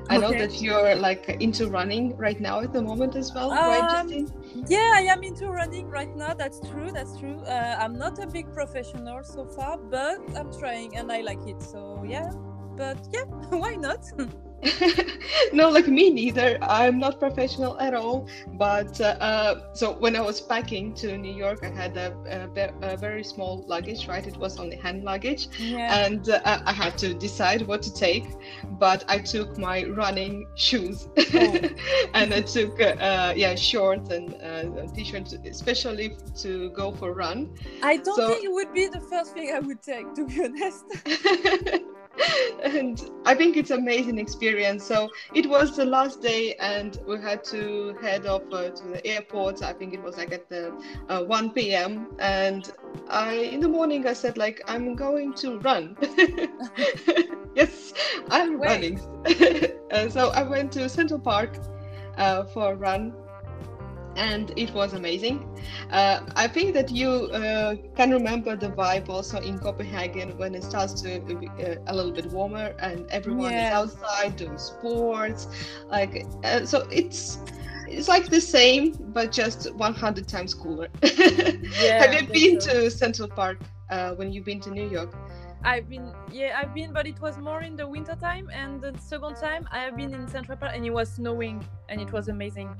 I 0.09 0.17
know 0.17 0.31
that 0.31 0.61
you're 0.61 0.95
like 0.95 1.29
into 1.39 1.67
running 1.67 2.15
right 2.17 2.39
now 2.39 2.61
at 2.61 2.73
the 2.73 2.81
moment 2.81 3.15
as 3.15 3.33
well, 3.33 3.51
um, 3.51 3.57
right, 3.57 3.89
Justine? 3.89 4.29
Yeah, 4.67 4.91
I 4.93 5.01
am 5.01 5.23
into 5.23 5.49
running 5.49 5.87
right 5.89 6.13
now. 6.15 6.33
That's 6.33 6.59
true. 6.69 6.91
That's 6.91 7.17
true. 7.17 7.39
Uh, 7.45 7.77
I'm 7.79 7.97
not 7.97 8.19
a 8.19 8.27
big 8.27 8.53
professional 8.53 9.23
so 9.23 9.45
far, 9.45 9.77
but 9.77 10.19
I'm 10.35 10.51
trying 10.51 10.97
and 10.97 11.11
I 11.11 11.21
like 11.21 11.45
it. 11.47 11.61
So 11.61 12.03
yeah, 12.07 12.31
but 12.75 12.97
yeah, 13.11 13.23
why 13.49 13.75
not? 13.75 14.05
no, 15.53 15.69
like 15.69 15.87
me 15.87 16.09
neither. 16.09 16.57
I'm 16.61 16.99
not 16.99 17.19
professional 17.19 17.79
at 17.79 17.93
all. 17.93 18.27
But 18.53 18.99
uh, 19.01 19.15
uh, 19.19 19.73
so 19.73 19.93
when 19.93 20.15
I 20.15 20.21
was 20.21 20.41
packing 20.41 20.93
to 20.95 21.17
New 21.17 21.33
York, 21.33 21.59
I 21.63 21.69
had 21.69 21.97
a, 21.97 22.15
a, 22.55 22.93
a 22.93 22.97
very 22.97 23.23
small 23.23 23.63
luggage, 23.67 24.07
right? 24.07 24.25
It 24.25 24.37
was 24.37 24.59
only 24.59 24.75
hand 24.75 25.03
luggage, 25.03 25.47
yeah. 25.59 26.05
and 26.05 26.29
uh, 26.29 26.61
I 26.65 26.73
had 26.73 26.97
to 26.99 27.13
decide 27.13 27.61
what 27.63 27.81
to 27.83 27.93
take. 27.93 28.25
But 28.79 29.03
I 29.07 29.19
took 29.19 29.57
my 29.57 29.85
running 29.85 30.47
shoes, 30.55 31.07
oh. 31.17 31.59
and 32.13 32.33
I 32.33 32.41
took 32.41 32.81
uh, 32.81 33.33
yeah 33.35 33.55
shorts 33.55 34.09
and 34.09 34.35
uh, 34.35 34.87
t-shirts, 34.93 35.33
especially 35.45 36.17
to 36.37 36.69
go 36.71 36.91
for 36.91 37.13
run. 37.13 37.55
I 37.81 37.97
don't 37.97 38.15
so... 38.15 38.29
think 38.29 38.43
it 38.43 38.51
would 38.51 38.73
be 38.73 38.87
the 38.87 39.01
first 39.01 39.33
thing 39.33 39.51
I 39.53 39.59
would 39.59 39.81
take, 39.81 40.13
to 40.15 40.25
be 40.25 40.43
honest. 40.43 40.85
and 42.63 43.09
I 43.25 43.33
think 43.33 43.57
it's 43.57 43.71
amazing 43.71 44.17
experience. 44.17 44.83
So 44.83 45.09
it 45.33 45.49
was 45.49 45.75
the 45.75 45.85
last 45.85 46.21
day, 46.21 46.55
and 46.55 46.99
we 47.07 47.19
had 47.19 47.43
to 47.45 47.95
head 48.01 48.25
off 48.25 48.43
uh, 48.51 48.69
to 48.69 48.83
the 48.87 49.05
airport. 49.05 49.63
I 49.63 49.73
think 49.73 49.93
it 49.93 50.01
was 50.01 50.17
like 50.17 50.31
at 50.31 50.49
the 50.49 50.73
uh, 51.09 51.23
1 51.23 51.51
p.m. 51.51 52.07
And 52.19 52.71
I, 53.09 53.33
in 53.33 53.59
the 53.59 53.69
morning, 53.69 54.07
I 54.07 54.13
said 54.13 54.37
like 54.37 54.61
I'm 54.67 54.95
going 54.95 55.33
to 55.35 55.59
run. 55.59 55.97
yes, 57.55 57.93
I'm 58.29 58.59
Wait. 58.59 58.67
running. 58.67 58.99
and 59.91 60.11
so 60.17 60.29
I 60.29 60.43
went 60.43 60.71
to 60.73 60.87
Central 60.89 61.19
Park 61.19 61.57
uh, 62.17 62.43
for 62.45 62.73
a 62.73 62.75
run 62.75 63.13
and 64.15 64.51
it 64.57 64.73
was 64.73 64.93
amazing. 64.93 65.49
Uh, 65.91 66.21
I 66.35 66.47
think 66.47 66.73
that 66.73 66.91
you 66.91 67.09
uh, 67.09 67.75
can 67.95 68.11
remember 68.11 68.55
the 68.55 68.69
vibe 68.69 69.09
also 69.09 69.39
in 69.39 69.59
Copenhagen 69.59 70.37
when 70.37 70.55
it 70.55 70.63
starts 70.63 71.01
to 71.01 71.19
be 71.19 71.47
uh, 71.47 71.75
a 71.87 71.95
little 71.95 72.11
bit 72.11 72.25
warmer 72.27 72.75
and 72.79 73.05
everyone 73.09 73.51
yeah. 73.51 73.67
is 73.67 73.73
outside 73.73 74.35
doing 74.35 74.57
sports. 74.57 75.47
Like 75.89 76.25
uh, 76.43 76.65
so, 76.65 76.87
it's 76.91 77.39
it's 77.87 78.07
like 78.07 78.27
the 78.29 78.41
same 78.41 78.93
but 79.13 79.31
just 79.31 79.73
100 79.75 80.27
times 80.27 80.53
cooler. 80.53 80.87
yeah, 81.03 82.01
Have 82.01 82.13
you 82.13 82.27
been 82.27 82.61
so. 82.61 82.83
to 82.83 82.91
Central 82.91 83.27
Park 83.27 83.59
uh, 83.89 84.15
when 84.15 84.31
you've 84.31 84.45
been 84.45 84.59
to 84.61 84.71
New 84.71 84.89
York? 84.89 85.13
I've 85.63 85.89
been 85.89 86.13
yeah 86.31 86.59
I've 86.59 86.73
been 86.73 86.91
but 86.91 87.07
it 87.07 87.19
was 87.21 87.37
more 87.37 87.61
in 87.61 87.75
the 87.75 87.87
winter 87.87 88.15
time 88.15 88.49
and 88.53 88.81
the 88.81 88.93
second 88.99 89.35
time 89.35 89.67
I 89.71 89.79
have 89.79 89.95
been 89.95 90.13
in 90.13 90.27
Central 90.27 90.57
Park 90.57 90.73
and 90.75 90.85
it 90.85 90.91
was 90.91 91.13
snowing 91.13 91.65
and 91.89 92.01
it 92.01 92.11
was 92.11 92.27
amazing. 92.27 92.75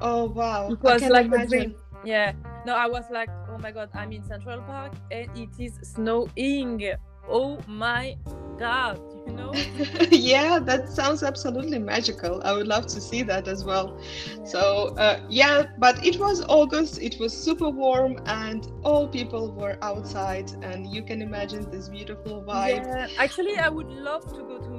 Oh 0.00 0.26
wow. 0.26 0.70
It 0.70 0.82
was 0.82 1.02
like 1.02 1.26
imagine. 1.26 1.46
a 1.46 1.48
dream. 1.48 1.74
Yeah. 2.04 2.32
No, 2.66 2.74
I 2.74 2.86
was 2.86 3.04
like, 3.10 3.30
oh 3.48 3.58
my 3.58 3.70
god, 3.70 3.90
I'm 3.94 4.12
in 4.12 4.24
Central 4.24 4.60
Park 4.62 4.92
and 5.10 5.28
it 5.36 5.50
is 5.58 5.78
snowing. 5.82 6.92
Oh 7.30 7.58
my 7.66 8.16
god 8.58 9.00
you 9.26 9.32
know? 9.34 9.52
Yeah 10.10 10.58
that 10.58 10.88
sounds 10.88 11.22
absolutely 11.22 11.78
magical. 11.78 12.42
I 12.44 12.52
would 12.52 12.66
love 12.66 12.86
to 12.86 13.00
see 13.00 13.22
that 13.22 13.48
as 13.48 13.64
well. 13.64 13.98
So 14.44 14.94
uh, 14.96 15.20
yeah 15.28 15.66
but 15.78 16.04
it 16.04 16.18
was 16.18 16.44
august 16.48 17.00
it 17.00 17.18
was 17.20 17.32
super 17.36 17.68
warm 17.68 18.18
and 18.26 18.66
all 18.84 19.08
people 19.08 19.52
were 19.52 19.76
outside 19.82 20.50
and 20.62 20.86
you 20.94 21.02
can 21.02 21.22
imagine 21.22 21.70
this 21.70 21.88
beautiful 21.88 22.42
vibe. 22.42 22.84
Yeah 22.84 23.06
actually 23.18 23.56
i 23.58 23.68
would 23.68 23.90
love 23.90 24.24
to 24.34 24.42
go 24.42 24.58
to 24.58 24.74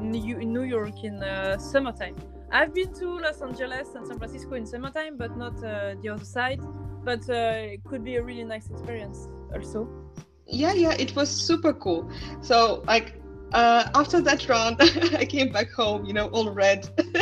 new 0.00 0.62
york 0.62 1.04
in 1.04 1.22
uh, 1.22 1.58
summertime. 1.58 2.16
I've 2.50 2.72
been 2.74 2.92
to 3.00 3.18
los 3.20 3.42
angeles 3.42 3.94
and 3.94 4.06
san 4.06 4.18
francisco 4.18 4.54
in 4.54 4.66
summertime 4.66 5.16
but 5.16 5.36
not 5.36 5.54
uh, 5.64 5.94
the 6.00 6.08
other 6.08 6.24
side 6.24 6.60
but 7.04 7.28
uh, 7.28 7.74
it 7.74 7.84
could 7.84 8.02
be 8.04 8.16
a 8.16 8.22
really 8.22 8.44
nice 8.44 8.70
experience 8.70 9.28
also 9.54 10.05
yeah 10.48 10.72
yeah 10.72 10.94
it 10.98 11.14
was 11.16 11.28
super 11.28 11.72
cool. 11.72 12.10
So 12.40 12.82
like 12.86 13.14
uh, 13.52 13.88
after 13.94 14.20
that 14.20 14.48
run 14.48 14.76
i 15.16 15.24
came 15.24 15.50
back 15.52 15.70
home 15.70 16.04
you 16.04 16.12
know 16.12 16.26
all 16.28 16.50
red 16.50 16.88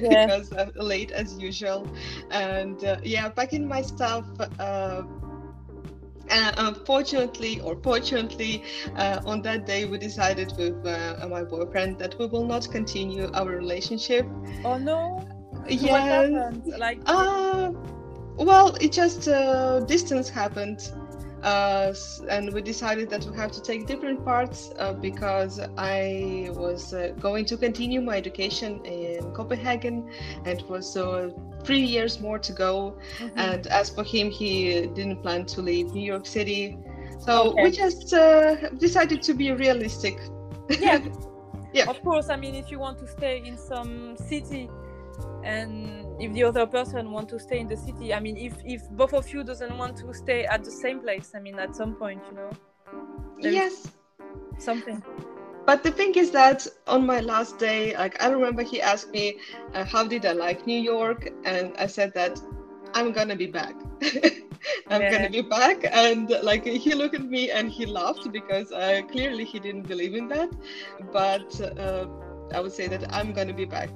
yeah. 0.00 0.26
because 0.26 0.52
uh, 0.52 0.66
late 0.76 1.10
as 1.10 1.38
usual. 1.38 1.88
And 2.30 2.82
uh, 2.84 2.98
yeah 3.02 3.28
packing 3.28 3.66
my 3.66 3.82
stuff 3.82 4.24
uh, 4.58 5.02
and 6.28 6.54
unfortunately 6.58 7.60
or 7.60 7.76
fortunately 7.82 8.62
uh, 8.96 9.20
on 9.26 9.42
that 9.42 9.66
day 9.66 9.84
we 9.84 9.98
decided 9.98 10.52
with 10.56 10.86
uh, 10.86 11.26
my 11.28 11.42
boyfriend 11.42 11.98
that 11.98 12.18
we 12.18 12.26
will 12.26 12.46
not 12.46 12.70
continue 12.70 13.30
our 13.34 13.46
relationship. 13.48 14.26
Oh 14.64 14.76
no? 14.76 15.26
Yeah 15.68 16.50
like 16.78 17.00
uh 17.06 17.70
well 18.36 18.74
it 18.80 18.92
just 18.92 19.28
uh, 19.28 19.80
distance 19.80 20.28
happened 20.28 20.92
uh, 21.42 21.94
and 22.28 22.52
we 22.52 22.60
decided 22.60 23.08
that 23.10 23.24
we 23.24 23.36
have 23.36 23.50
to 23.52 23.62
take 23.62 23.86
different 23.86 24.24
parts 24.24 24.72
uh, 24.78 24.92
because 24.92 25.60
I 25.76 26.50
was 26.52 26.92
uh, 26.92 27.14
going 27.18 27.44
to 27.46 27.56
continue 27.56 28.00
my 28.00 28.16
education 28.16 28.84
in 28.84 29.32
Copenhagen 29.32 30.10
and 30.44 30.60
it 30.60 30.68
was 30.68 30.96
uh, 30.96 31.30
three 31.64 31.80
years 31.80 32.20
more 32.20 32.38
to 32.38 32.52
go. 32.52 32.96
Mm-hmm. 33.18 33.38
And 33.38 33.66
as 33.68 33.90
for 33.90 34.04
him, 34.04 34.30
he 34.30 34.86
didn't 34.88 35.22
plan 35.22 35.46
to 35.46 35.62
leave 35.62 35.92
New 35.92 36.04
York 36.04 36.26
City. 36.26 36.78
So 37.18 37.50
okay. 37.50 37.62
we 37.64 37.70
just 37.70 38.12
uh, 38.12 38.70
decided 38.70 39.22
to 39.22 39.34
be 39.34 39.52
realistic. 39.52 40.18
Yeah. 40.68 41.00
yeah. 41.72 41.88
Of 41.88 42.02
course, 42.02 42.28
I 42.30 42.36
mean, 42.36 42.54
if 42.54 42.70
you 42.70 42.78
want 42.78 42.98
to 42.98 43.06
stay 43.06 43.42
in 43.44 43.56
some 43.56 44.16
city 44.16 44.70
and 45.44 46.06
if 46.20 46.32
the 46.32 46.44
other 46.44 46.66
person 46.66 47.10
want 47.10 47.28
to 47.28 47.38
stay 47.38 47.58
in 47.58 47.68
the 47.68 47.76
city 47.76 48.12
i 48.12 48.20
mean 48.20 48.36
if 48.36 48.54
if 48.64 48.88
both 48.90 49.12
of 49.14 49.28
you 49.32 49.42
doesn't 49.42 49.76
want 49.78 49.96
to 49.96 50.12
stay 50.12 50.44
at 50.44 50.62
the 50.64 50.70
same 50.70 51.00
place 51.00 51.32
i 51.34 51.40
mean 51.40 51.58
at 51.58 51.74
some 51.74 51.94
point 51.94 52.22
you 52.30 52.36
know 52.36 52.50
yes. 53.38 53.88
something. 54.58 55.02
But 55.66 55.82
the 55.82 55.92
thing 55.92 56.14
is 56.16 56.30
that 56.32 56.66
on 56.86 57.06
my 57.06 57.20
last 57.20 57.58
day 57.58 57.96
like 57.96 58.20
i 58.22 58.28
remember 58.28 58.62
he 58.62 58.80
asked 58.82 59.10
me 59.12 59.38
uh, 59.74 59.84
how 59.84 60.04
did 60.04 60.26
i 60.26 60.32
like 60.32 60.66
new 60.66 60.80
york? 60.80 61.30
And 61.44 61.74
i 61.78 61.86
said 61.86 62.12
that 62.14 62.40
i'm 62.94 63.12
gonna 63.12 63.36
be 63.36 63.46
back. 63.46 63.74
I'm 64.88 65.02
yeah. 65.02 65.10
gonna 65.10 65.30
be 65.30 65.42
back. 65.42 65.84
And 65.90 66.30
like 66.42 66.64
he 66.64 66.94
looked 66.94 67.14
at 67.14 67.24
me 67.24 67.50
and 67.50 67.70
he 67.70 67.86
laughed 67.86 68.30
because 68.32 68.72
uh, 68.72 69.02
clearly 69.10 69.44
he 69.44 69.58
didn't 69.58 69.86
believe 69.86 70.14
in 70.14 70.28
that. 70.28 70.50
But 71.12 71.60
uh, 71.78 72.06
I 72.54 72.60
would 72.60 72.72
say 72.72 72.88
that 72.88 73.14
I'm 73.14 73.32
to 73.34 73.52
be 73.52 73.64
back 73.64 73.90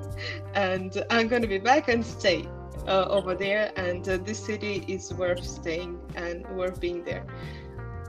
and 0.54 1.04
I'm 1.10 1.28
to 1.28 1.46
be 1.46 1.58
back 1.58 1.88
and 1.88 2.04
stay. 2.04 2.46
uh, 2.88 3.06
over 3.10 3.34
there, 3.34 3.70
and 3.76 4.08
uh, 4.08 4.16
this 4.16 4.38
city 4.38 4.84
is 4.88 5.12
worth 5.14 5.44
staying 5.44 6.00
and 6.16 6.48
worth 6.56 6.80
being 6.80 7.04
there. 7.04 7.24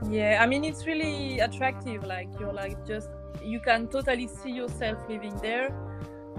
Yeah, 0.08 0.38
I 0.40 0.46
mean 0.46 0.64
it's 0.64 0.86
really 0.86 1.40
attractive. 1.40 2.04
Like 2.04 2.28
you're 2.38 2.52
like 2.52 2.76
just 2.86 3.10
you 3.44 3.60
can 3.60 3.86
totally 3.88 4.26
see 4.26 4.50
yourself 4.50 4.98
living 5.08 5.36
there, 5.42 5.68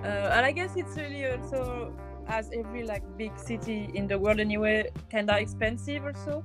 uh, 0.04 0.34
and 0.34 0.46
I 0.46 0.52
guess 0.52 0.76
it's 0.76 0.98
really 0.98 1.26
also 1.26 1.94
as 2.28 2.50
every 2.54 2.84
like 2.84 3.04
big 3.18 3.38
city 3.38 3.92
in 3.94 4.08
the 4.08 4.18
world 4.18 4.40
anyway, 4.40 4.90
kinda 5.10 5.38
expensive 5.40 6.06
also. 6.06 6.44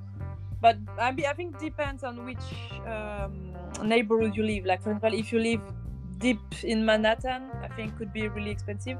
But 0.59 0.77
I, 0.99 1.11
mean, 1.11 1.25
I 1.27 1.33
think 1.33 1.59
depends 1.59 2.03
on 2.03 2.25
which 2.25 2.81
um, 2.87 3.53
neighborhood 3.83 4.35
you 4.35 4.43
live. 4.43 4.65
Like 4.65 4.81
for 4.81 4.91
example, 4.91 5.17
if 5.17 5.31
you 5.31 5.39
live 5.39 5.61
deep 6.19 6.39
in 6.63 6.85
Manhattan, 6.85 7.49
I 7.63 7.67
think 7.69 7.97
could 7.97 8.11
be 8.13 8.27
really 8.27 8.51
expensive, 8.51 8.97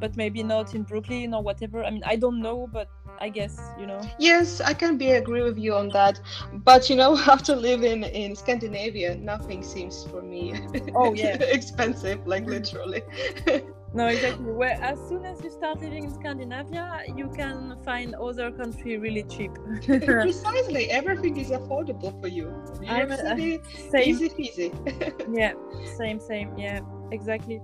but 0.00 0.16
maybe 0.16 0.42
not 0.42 0.74
in 0.74 0.82
Brooklyn 0.82 1.34
or 1.34 1.42
whatever. 1.42 1.84
I 1.84 1.90
mean, 1.90 2.02
I 2.04 2.16
don't 2.16 2.40
know, 2.40 2.68
but 2.72 2.88
I 3.20 3.28
guess 3.28 3.58
you 3.78 3.86
know. 3.86 4.00
Yes, 4.18 4.60
I 4.60 4.74
can 4.74 4.96
be 4.96 5.12
agree 5.12 5.42
with 5.42 5.58
you 5.58 5.74
on 5.74 5.88
that. 5.90 6.20
But 6.64 6.88
you 6.88 6.96
know, 6.96 7.16
after 7.28 7.56
living 7.56 8.04
in 8.04 8.36
Scandinavia, 8.36 9.16
nothing 9.16 9.62
seems 9.62 10.04
for 10.04 10.22
me. 10.22 10.54
Oh 10.94 11.14
yeah, 11.14 11.36
expensive, 11.40 12.26
like 12.26 12.46
literally. 12.46 13.02
no, 13.94 14.06
exactly. 14.06 14.52
Where 14.52 14.78
as 14.82 14.98
soon 15.08 15.24
as 15.24 15.42
you 15.42 15.50
start 15.50 15.80
living 15.80 16.04
in 16.04 16.14
Scandinavia, 16.14 17.02
you 17.16 17.28
can 17.30 17.76
find 17.84 18.14
other 18.14 18.50
country 18.50 18.98
really 18.98 19.22
cheap. 19.24 19.50
Precisely, 19.82 20.90
everything 21.00 21.36
is 21.36 21.50
affordable 21.50 22.18
for 22.20 22.28
you. 22.28 22.52
New 22.80 22.94
York 22.94 23.12
City, 23.12 23.60
same. 23.90 24.08
easy 24.08 24.28
peasy. 24.28 25.34
yeah, 25.34 25.52
same, 25.96 26.20
same. 26.20 26.56
Yeah, 26.58 26.80
exactly. 27.10 27.60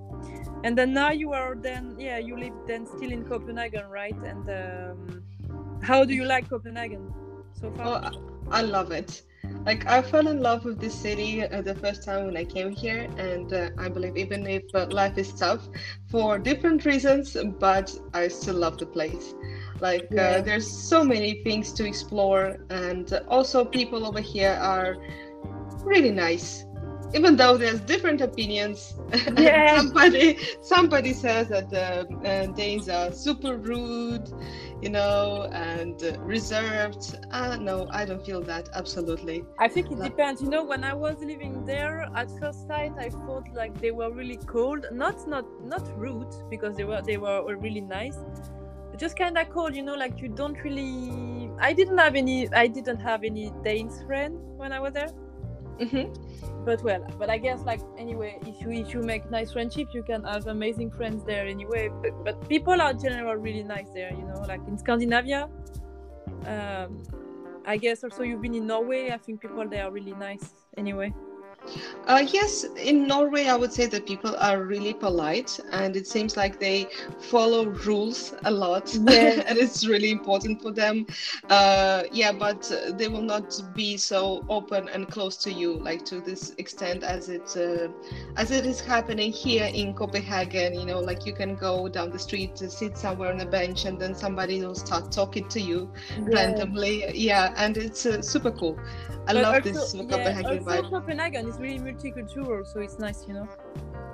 And 0.65 0.79
then 0.79 0.95
now 0.95 1.11
you 1.11 1.33
are 1.33 1.55
then 1.55 1.97
yeah 1.99 2.19
you 2.19 2.39
live 2.39 2.55
then 2.67 2.87
still 2.87 3.13
in 3.13 3.25
Copenhagen, 3.25 3.87
right? 3.91 4.17
And 4.17 4.49
um, 4.49 5.23
how 5.83 6.05
do 6.05 6.15
you 6.15 6.25
like 6.25 6.49
Copenhagen 6.49 7.13
so 7.61 7.71
far? 7.73 8.11
Oh, 8.13 8.21
I 8.51 8.63
love 8.63 8.91
it. 8.93 9.23
Like 9.67 9.87
I 9.87 10.03
fell 10.03 10.29
in 10.29 10.41
love 10.41 10.65
with 10.65 10.79
this 10.79 10.95
city 10.95 11.43
uh, 11.43 11.63
the 11.63 11.75
first 11.75 12.05
time 12.05 12.27
when 12.27 12.37
I 12.37 12.45
came 12.45 12.71
here, 12.71 13.09
and 13.17 13.53
uh, 13.53 13.71
I 13.79 13.89
believe 13.89 14.17
even 14.17 14.47
if 14.47 14.63
uh, 14.75 14.87
life 14.91 15.17
is 15.17 15.33
tough 15.33 15.67
for 16.11 16.39
different 16.39 16.85
reasons, 16.85 17.37
but 17.59 17.97
I 18.13 18.29
still 18.29 18.57
love 18.57 18.79
the 18.79 18.87
place. 18.87 19.35
Like 19.81 20.09
uh, 20.13 20.17
yeah. 20.17 20.41
there's 20.41 20.71
so 20.71 21.03
many 21.03 21.43
things 21.45 21.73
to 21.75 21.87
explore, 21.87 22.59
and 22.69 23.11
also 23.29 23.65
people 23.65 24.07
over 24.07 24.21
here 24.21 24.59
are 24.61 24.97
really 25.85 26.11
nice 26.11 26.65
even 27.15 27.37
though 27.37 27.57
there's 27.57 27.81
different 27.81 28.21
opinions 28.21 28.95
yeah. 29.39 29.77
somebody 29.79 30.39
somebody 30.61 31.13
says 31.13 31.49
that 31.49 31.71
the 31.71 32.07
uh, 32.29 32.47
danes 32.55 32.89
are 32.89 33.13
super 33.13 33.57
rude 33.57 34.29
you 34.85 34.91
know 34.91 35.49
and 35.53 35.97
reserved. 36.21 37.19
Uh, 37.31 37.57
no 37.57 37.89
i 37.91 38.05
don't 38.05 38.25
feel 38.25 38.43
that 38.43 38.69
absolutely. 38.75 39.43
I 39.59 39.69
think 39.69 39.91
it 39.91 40.01
depends. 40.03 40.43
You 40.43 40.51
know 40.51 40.63
when 40.63 40.85
i 40.85 40.93
was 40.93 41.17
living 41.21 41.65
there 41.65 42.07
at 42.15 42.31
first 42.39 42.67
sight 42.69 42.93
i 42.99 43.09
thought 43.09 43.47
like 43.55 43.81
they 43.81 43.91
were 43.91 44.13
really 44.13 44.37
cold. 44.37 44.85
Not 44.93 45.27
not 45.27 45.47
not 45.65 45.85
rude 45.97 46.35
because 46.51 46.77
they 46.77 46.85
were 46.85 47.01
they 47.01 47.17
were 47.17 47.57
really 47.57 47.81
nice. 47.81 48.19
Just 48.99 49.19
kind 49.19 49.37
of 49.39 49.49
cold 49.51 49.75
you 49.75 49.83
know 49.83 49.95
like 49.95 50.21
you 50.21 50.29
don't 50.29 50.63
really 50.63 51.51
i 51.59 51.73
didn't 51.73 51.99
have 51.99 52.15
any 52.15 52.37
i 52.53 52.67
didn't 52.67 53.01
have 53.01 53.25
any 53.25 53.53
danes 53.65 54.03
friend 54.05 54.39
when 54.57 54.73
i 54.73 54.79
was 54.79 54.93
there 54.93 55.09
Mm-hmm. 55.79 56.65
But 56.65 56.83
well, 56.83 57.07
but 57.19 57.29
I 57.29 57.39
guess 57.39 57.61
like 57.65 57.81
anyway, 57.99 58.39
if 58.47 58.61
you 58.63 58.71
if 58.71 58.95
you 58.95 59.03
make 59.03 59.31
nice 59.31 59.53
friendship, 59.53 59.89
you 59.93 60.03
can 60.03 60.25
have 60.25 60.47
amazing 60.47 60.91
friends 60.91 61.25
there 61.25 61.47
anyway. 61.47 61.91
But, 62.03 62.25
but 62.25 62.49
people 62.49 62.81
are 62.81 62.95
generally 62.95 63.41
really 63.41 63.63
nice 63.63 63.91
there, 63.93 64.11
you 64.11 64.23
know. 64.23 64.43
Like 64.49 64.61
in 64.67 64.79
Scandinavia, 64.79 65.49
um, 66.47 67.03
I 67.67 67.77
guess 67.77 68.05
also 68.05 68.23
you've 68.23 68.41
been 68.41 68.55
in 68.55 68.67
Norway. 68.67 69.11
I 69.11 69.19
think 69.19 69.41
people 69.41 69.69
there 69.69 69.85
are 69.85 69.91
really 69.91 70.13
nice 70.13 70.55
anyway. 70.77 71.13
Uh, 72.07 72.25
yes, 72.33 72.65
in 72.77 73.07
Norway, 73.07 73.47
I 73.47 73.57
would 73.57 73.73
say 73.73 73.87
that 73.87 74.07
people 74.07 74.35
are 74.39 74.63
really 74.63 74.93
polite, 74.93 75.59
and 75.73 75.97
it 75.97 76.07
seems 76.07 76.37
like 76.37 76.59
they 76.59 76.89
follow 77.19 77.67
rules 77.67 78.35
a 78.45 78.51
lot, 78.51 78.95
and 78.97 79.59
it's 79.59 79.87
really 79.87 80.11
important 80.11 80.61
for 80.61 80.71
them. 80.73 81.07
Uh, 81.49 82.03
yeah, 82.13 82.33
but 82.33 82.71
they 82.99 83.09
will 83.09 83.23
not 83.23 83.59
be 83.75 83.97
so 83.97 84.45
open 84.49 84.89
and 84.89 85.09
close 85.09 85.37
to 85.39 85.53
you, 85.53 85.79
like 85.79 86.05
to 86.07 86.21
this 86.21 86.51
extent 86.59 87.03
as 87.03 87.29
it 87.29 87.57
uh, 87.57 87.89
as 88.37 88.51
it 88.51 88.67
is 88.67 88.81
happening 88.81 89.33
here 89.33 89.71
in 89.73 89.95
Copenhagen. 89.95 90.75
You 90.75 90.87
know, 90.87 91.01
like 91.01 91.27
you 91.27 91.33
can 91.33 91.55
go 91.57 91.89
down 91.89 92.11
the 92.11 92.19
street 92.19 92.55
to 92.57 92.71
sit 92.71 92.97
somewhere 92.97 93.33
on 93.33 93.41
a 93.41 93.47
bench, 93.47 93.85
and 93.85 93.99
then 93.99 94.15
somebody 94.15 94.61
will 94.63 94.75
start 94.75 95.11
talking 95.13 95.49
to 95.49 95.61
you 95.61 95.91
randomly. 96.33 97.05
Yeah, 97.15 97.53
and 97.57 97.77
it's 97.77 98.07
uh, 98.07 98.23
super 98.23 98.53
cool. 98.53 98.79
I 99.27 99.33
but 99.33 99.45
love 99.45 99.63
also, 99.63 99.63
this 99.63 99.95
Copenhagen 100.09 100.65
yeah, 100.69 100.83
vibe. 100.83 100.89
Copenhagen 100.91 101.54
is 101.55 101.61
really 101.61 101.79
multicultural, 101.79 102.67
so 102.67 102.81
it's 102.81 102.99
nice, 102.99 103.27
you 103.29 103.35
know. 103.35 103.49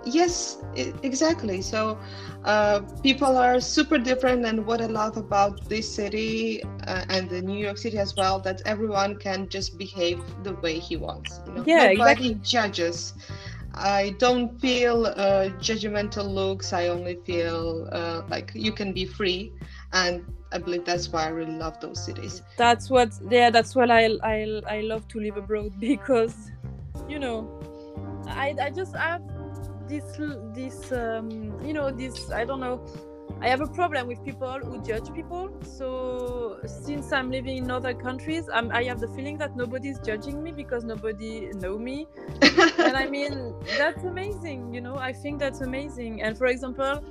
Yes, 0.05 0.59
exactly. 1.03 1.61
So 1.61 1.99
uh, 2.45 2.81
people 3.03 3.37
are 3.37 3.61
super 3.61 3.99
different, 3.99 4.47
and 4.47 4.67
what 4.67 4.81
I 4.81 4.87
love 4.87 5.17
about 5.17 5.69
this 5.69 5.95
city 5.95 6.63
uh, 6.87 7.05
and 7.09 7.29
the 7.29 7.43
New 7.43 7.59
York 7.59 7.79
City 7.79 7.99
as 7.99 8.17
well, 8.17 8.41
that 8.41 8.63
everyone 8.65 9.17
can 9.17 9.49
just 9.49 9.79
behave 9.79 10.21
the 10.43 10.55
way 10.55 10.79
he 10.79 10.97
wants. 10.97 11.41
You 11.47 11.55
know? 11.55 11.65
Yeah, 11.67 11.89
Nobody 11.89 11.93
exactly. 11.93 12.35
judges. 12.43 13.15
I 13.75 14.15
don't 14.19 14.59
feel 14.61 15.07
uh, 15.07 15.51
judgmental 15.61 16.29
looks. 16.29 16.73
I 16.73 16.89
only 16.89 17.17
feel 17.27 17.89
uh, 17.93 18.23
like 18.29 18.53
you 18.55 18.73
can 18.73 18.93
be 18.93 19.05
free, 19.05 19.53
and 19.93 20.25
I 20.53 20.59
believe 20.59 20.85
that's 20.85 21.09
why 21.13 21.27
I 21.27 21.29
really 21.29 21.53
love 21.57 21.79
those 21.81 22.05
cities. 22.05 22.43
That's 22.57 22.91
what, 22.91 23.11
yeah, 23.31 23.51
that's 23.51 23.77
what 23.77 23.91
I 23.91 24.11
I, 24.23 24.61
I 24.67 24.81
love 24.81 25.07
to 25.09 25.21
live 25.21 25.37
abroad 25.37 25.73
because, 25.81 26.51
you 27.11 27.19
know, 27.19 27.49
I 28.27 28.55
I 28.61 28.71
just 28.71 28.95
have 28.95 29.23
this 29.89 30.05
this 30.55 30.93
um 30.93 31.31
you 31.65 31.73
know 31.73 31.91
this 31.91 32.31
I 32.31 32.45
don't 32.45 32.61
know. 32.61 32.85
I 33.43 33.49
have 33.49 33.63
a 33.63 33.67
problem 33.67 34.07
with 34.07 34.23
people 34.23 34.59
who 34.59 34.83
judge 34.83 35.13
people. 35.15 35.51
So 35.63 36.59
since 36.67 37.11
I'm 37.11 37.31
living 37.31 37.57
in 37.57 37.71
other 37.71 37.95
countries, 37.95 38.51
I'm, 38.53 38.71
I 38.71 38.85
have 38.85 39.01
the 39.01 39.09
feeling 39.09 39.39
that 39.39 39.57
nobody's 39.57 39.99
judging 40.01 40.43
me 40.43 40.53
because 40.53 40.85
nobody 40.85 41.49
know 41.55 41.79
me. 41.79 42.07
and 42.43 42.97
I 42.99 43.07
mean, 43.07 43.55
that's 43.79 44.05
amazing. 44.05 44.75
You 44.75 44.83
know, 44.83 44.97
I 44.97 45.15
think 45.15 45.39
that's 45.39 45.63
amazing. 45.63 46.21
And 46.21 46.37
for 46.37 46.49
example, 46.49 47.03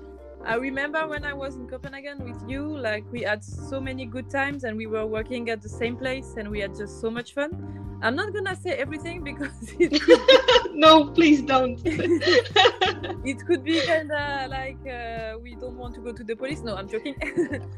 I 0.46 0.56
remember 0.56 1.08
when 1.08 1.26
I 1.26 1.34
was 1.34 1.56
in 1.56 1.68
Copenhagen 1.68 2.24
with 2.24 2.50
you, 2.50 2.78
like 2.78 3.06
we 3.12 3.22
had 3.22 3.44
so 3.44 3.80
many 3.80 4.06
good 4.06 4.30
times 4.30 4.64
and 4.64 4.78
we 4.78 4.88
were 4.88 5.06
working 5.06 5.50
at 5.50 5.62
the 5.62 5.70
same 5.70 5.98
place 5.98 6.36
and 6.38 6.50
we 6.50 6.60
had 6.60 6.76
just 6.76 7.02
so 7.02 7.10
much 7.10 7.34
fun. 7.34 7.52
I'm 8.02 8.16
not 8.16 8.34
gonna 8.34 8.56
say 8.56 8.72
everything 8.72 9.24
because 9.24 9.52
it 9.80 10.02
could... 10.02 10.74
no, 10.74 11.12
please 11.12 11.42
don't. 11.42 11.82
it 11.86 13.46
could 13.46 13.64
be 13.64 13.82
kind 13.82 14.12
of 14.12 14.50
like 14.50 14.80
uh, 14.88 15.38
we 15.42 15.56
don't 15.56 15.76
want 15.76 15.96
to 15.96 16.02
go 16.02 16.14
to 16.14 16.24
the 16.24 16.36
police. 16.36 16.62
No, 16.62 16.76
I'm 16.78 16.88
joking. 16.88 17.16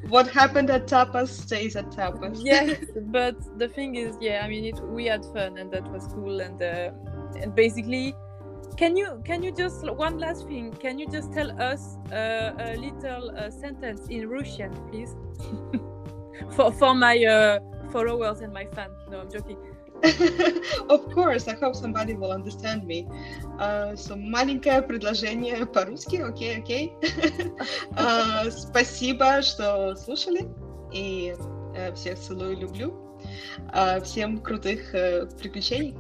what 0.09 0.27
happened 0.27 0.69
at 0.69 0.85
tapas 0.87 1.29
stays 1.29 1.75
at 1.75 1.89
tapas. 1.89 2.39
yes, 2.43 2.77
but 3.07 3.35
the 3.57 3.67
thing 3.67 3.95
is, 3.95 4.15
yeah, 4.21 4.41
I 4.45 4.47
mean, 4.47 4.65
it, 4.65 4.79
we 4.81 5.05
had 5.05 5.25
fun 5.25 5.57
and 5.57 5.71
that 5.71 5.91
was 5.91 6.07
cool 6.13 6.39
and 6.41 6.61
uh, 6.61 6.91
and 7.41 7.55
basically 7.55 8.13
can 8.76 8.96
you 8.96 9.22
can 9.24 9.42
you 9.42 9.52
just 9.52 9.90
one 9.90 10.18
last 10.18 10.46
thing? 10.46 10.72
Can 10.72 10.98
you 10.98 11.06
just 11.08 11.32
tell 11.32 11.50
us 11.60 11.96
uh, 12.12 12.52
a 12.58 12.76
little 12.76 13.30
uh, 13.36 13.50
sentence 13.50 14.06
in 14.08 14.28
Russian, 14.28 14.72
please, 14.90 15.14
for 16.52 16.70
for 16.72 16.94
my 16.94 17.16
uh, 17.24 17.60
followers 17.90 18.40
and 18.40 18.52
my 18.52 18.66
fans? 18.66 18.96
No, 19.10 19.20
I'm 19.20 19.30
joking. 19.30 19.56
of 20.90 21.10
course, 21.14 21.48
I 21.48 21.54
hope 21.54 21.74
somebody 21.74 22.14
will 22.14 22.32
understand 22.32 22.86
me. 22.86 23.08
Uh, 23.58 23.96
so 23.96 24.14
маленькое 24.14 24.82
предложение 24.82 25.64
по-русски, 25.64 26.16
окей, 26.16 26.58
okay, 26.58 26.58
окей. 26.58 26.92
Okay. 27.00 27.52
uh, 27.96 28.50
спасибо, 28.50 29.40
что 29.40 29.94
слушали, 29.96 30.48
и 30.92 31.34
uh, 31.74 31.94
всех 31.94 32.18
целую, 32.18 32.58
люблю. 32.58 32.92
Uh, 33.72 34.02
всем 34.02 34.38
крутых 34.38 34.94
uh, 34.94 35.26
приключений. 35.38 35.96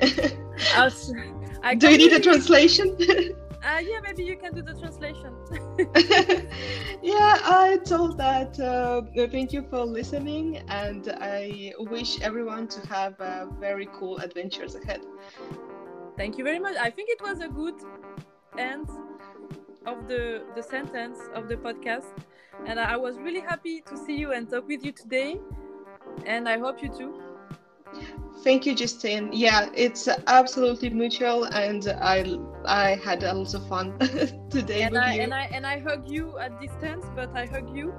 I 1.62 1.74
do 1.74 1.90
you 1.90 1.98
need 1.98 2.12
a 2.12 2.20
translation? 2.20 2.96
uh, 3.66 3.80
yeah, 3.80 4.00
maybe 4.02 4.24
you 4.24 4.36
can 4.36 4.54
do 4.54 4.62
the 4.62 4.74
translation. 4.74 5.34
yeah, 7.02 7.38
I 7.42 7.78
told 7.84 8.18
that. 8.18 8.58
Uh, 8.60 9.02
thank 9.28 9.52
you 9.52 9.62
for 9.68 9.84
listening, 9.84 10.58
and 10.68 11.08
I 11.20 11.72
wish 11.78 12.20
everyone 12.20 12.68
to 12.68 12.86
have 12.86 13.20
uh, 13.20 13.46
very 13.58 13.88
cool 13.98 14.18
adventures 14.18 14.74
ahead. 14.74 15.00
Thank 16.16 16.38
you 16.38 16.44
very 16.44 16.58
much. 16.58 16.76
I 16.76 16.90
think 16.90 17.10
it 17.10 17.20
was 17.20 17.40
a 17.40 17.48
good 17.48 17.74
end 18.58 18.88
of 19.84 20.08
the 20.08 20.44
the 20.54 20.62
sentence 20.62 21.18
of 21.34 21.48
the 21.48 21.56
podcast, 21.56 22.12
and 22.66 22.78
I 22.78 22.96
was 22.96 23.18
really 23.18 23.40
happy 23.40 23.80
to 23.82 23.96
see 23.96 24.16
you 24.16 24.32
and 24.32 24.48
talk 24.48 24.68
with 24.68 24.84
you 24.84 24.92
today, 24.92 25.40
and 26.24 26.48
I 26.48 26.58
hope 26.58 26.82
you 26.82 26.88
too. 26.88 27.25
Thank 28.42 28.64
you, 28.64 28.74
Justine. 28.74 29.30
Yeah, 29.32 29.68
it's 29.74 30.08
absolutely 30.28 30.90
mutual, 30.90 31.44
and 31.44 31.88
I 32.00 32.38
I 32.64 32.94
had 33.04 33.24
a 33.24 33.34
lot 33.34 33.52
of 33.54 33.66
fun 33.66 33.98
today 34.50 34.82
and 34.82 34.92
with 34.92 35.02
I, 35.02 35.14
you. 35.14 35.22
And 35.22 35.34
I 35.34 35.44
and 35.52 35.66
I 35.66 35.78
hug 35.80 36.08
you 36.08 36.38
at 36.38 36.60
distance, 36.60 37.04
but 37.16 37.30
I 37.34 37.46
hug 37.46 37.76
you, 37.76 37.92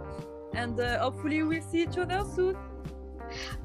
and 0.53 0.79
uh, 0.79 0.99
hopefully 0.99 1.43
we'll 1.43 1.61
see 1.61 1.83
each 1.83 1.97
other 1.97 2.23
soon. 2.33 2.55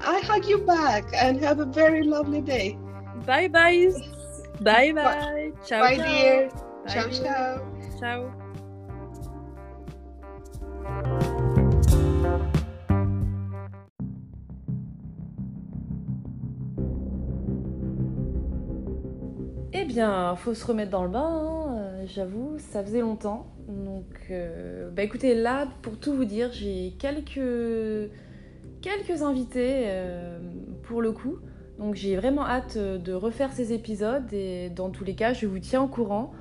I 0.01 0.19
hug 0.19 0.45
you 0.45 0.57
back 0.65 1.05
and 1.15 1.39
have 1.39 1.59
a 1.59 1.65
very 1.65 2.03
lovely 2.03 2.41
day. 2.41 2.77
Bye 3.25 3.47
bye. 3.47 3.91
Bye 4.61 4.91
bye. 4.91 5.51
Ciao. 5.65 5.79
Bye, 5.81 5.95
ciao. 5.97 6.03
dear. 6.03 6.49
Bye, 6.49 6.93
Ciao, 6.93 7.07
dear. 7.07 7.23
ciao. 7.23 7.99
Ciao. 7.99 8.42
Bien, 19.93 20.35
faut 20.35 20.55
se 20.55 20.65
remettre 20.65 20.89
dans 20.89 21.03
le 21.03 21.09
bain, 21.09 21.21
hein, 21.21 21.77
euh, 21.77 22.03
j'avoue, 22.07 22.57
ça 22.57 22.83
faisait 22.83 23.01
longtemps. 23.01 23.53
Donc, 23.67 24.05
euh, 24.31 24.89
bah 24.89 25.03
écoutez, 25.03 25.35
là, 25.35 25.67
pour 25.83 25.99
tout 25.99 26.13
vous 26.13 26.25
dire, 26.25 26.51
j'ai 26.51 26.95
quelques, 26.97 28.09
quelques 28.81 29.21
invités 29.21 29.83
euh, 29.85 30.39
pour 30.81 30.99
le 31.01 31.11
coup. 31.11 31.37
Donc, 31.77 31.93
j'ai 31.93 32.15
vraiment 32.15 32.43
hâte 32.43 32.75
de 32.77 33.13
refaire 33.13 33.53
ces 33.53 33.71
épisodes 33.71 34.33
et 34.33 34.71
dans 34.71 34.89
tous 34.89 35.03
les 35.03 35.13
cas, 35.13 35.33
je 35.33 35.45
vous 35.45 35.59
tiens 35.59 35.83
au 35.83 35.87
courant. 35.87 36.31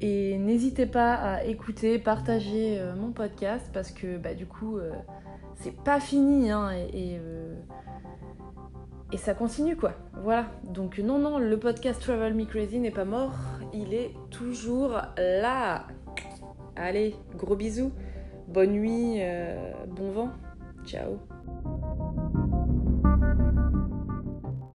Et 0.00 0.38
n'hésitez 0.38 0.86
pas 0.86 1.14
à 1.14 1.44
écouter, 1.44 1.98
partager 1.98 2.80
mon 2.96 3.10
podcast 3.10 3.70
parce 3.72 3.90
que 3.90 4.18
bah, 4.18 4.34
du 4.34 4.46
coup, 4.46 4.78
c'est 5.56 5.74
pas 5.82 5.98
fini 5.98 6.50
hein, 6.50 6.70
et, 6.92 7.18
et 9.14 9.16
ça 9.16 9.32
continue 9.32 9.76
quoi. 9.76 9.92
Voilà. 10.24 10.46
Donc 10.64 10.98
non, 10.98 11.18
non, 11.20 11.38
le 11.38 11.56
podcast 11.56 12.02
Travel 12.02 12.34
Me 12.34 12.46
Crazy 12.46 12.80
n'est 12.80 12.90
pas 12.90 13.04
mort. 13.04 13.32
Il 13.72 13.94
est 13.94 14.12
toujours 14.30 15.00
là. 15.16 15.86
Allez, 16.74 17.14
gros 17.36 17.54
bisous. 17.54 17.92
Bonne 18.48 18.72
nuit, 18.72 19.18
euh, 19.20 19.72
bon 19.86 20.10
vent. 20.10 20.30
Ciao. 20.84 21.20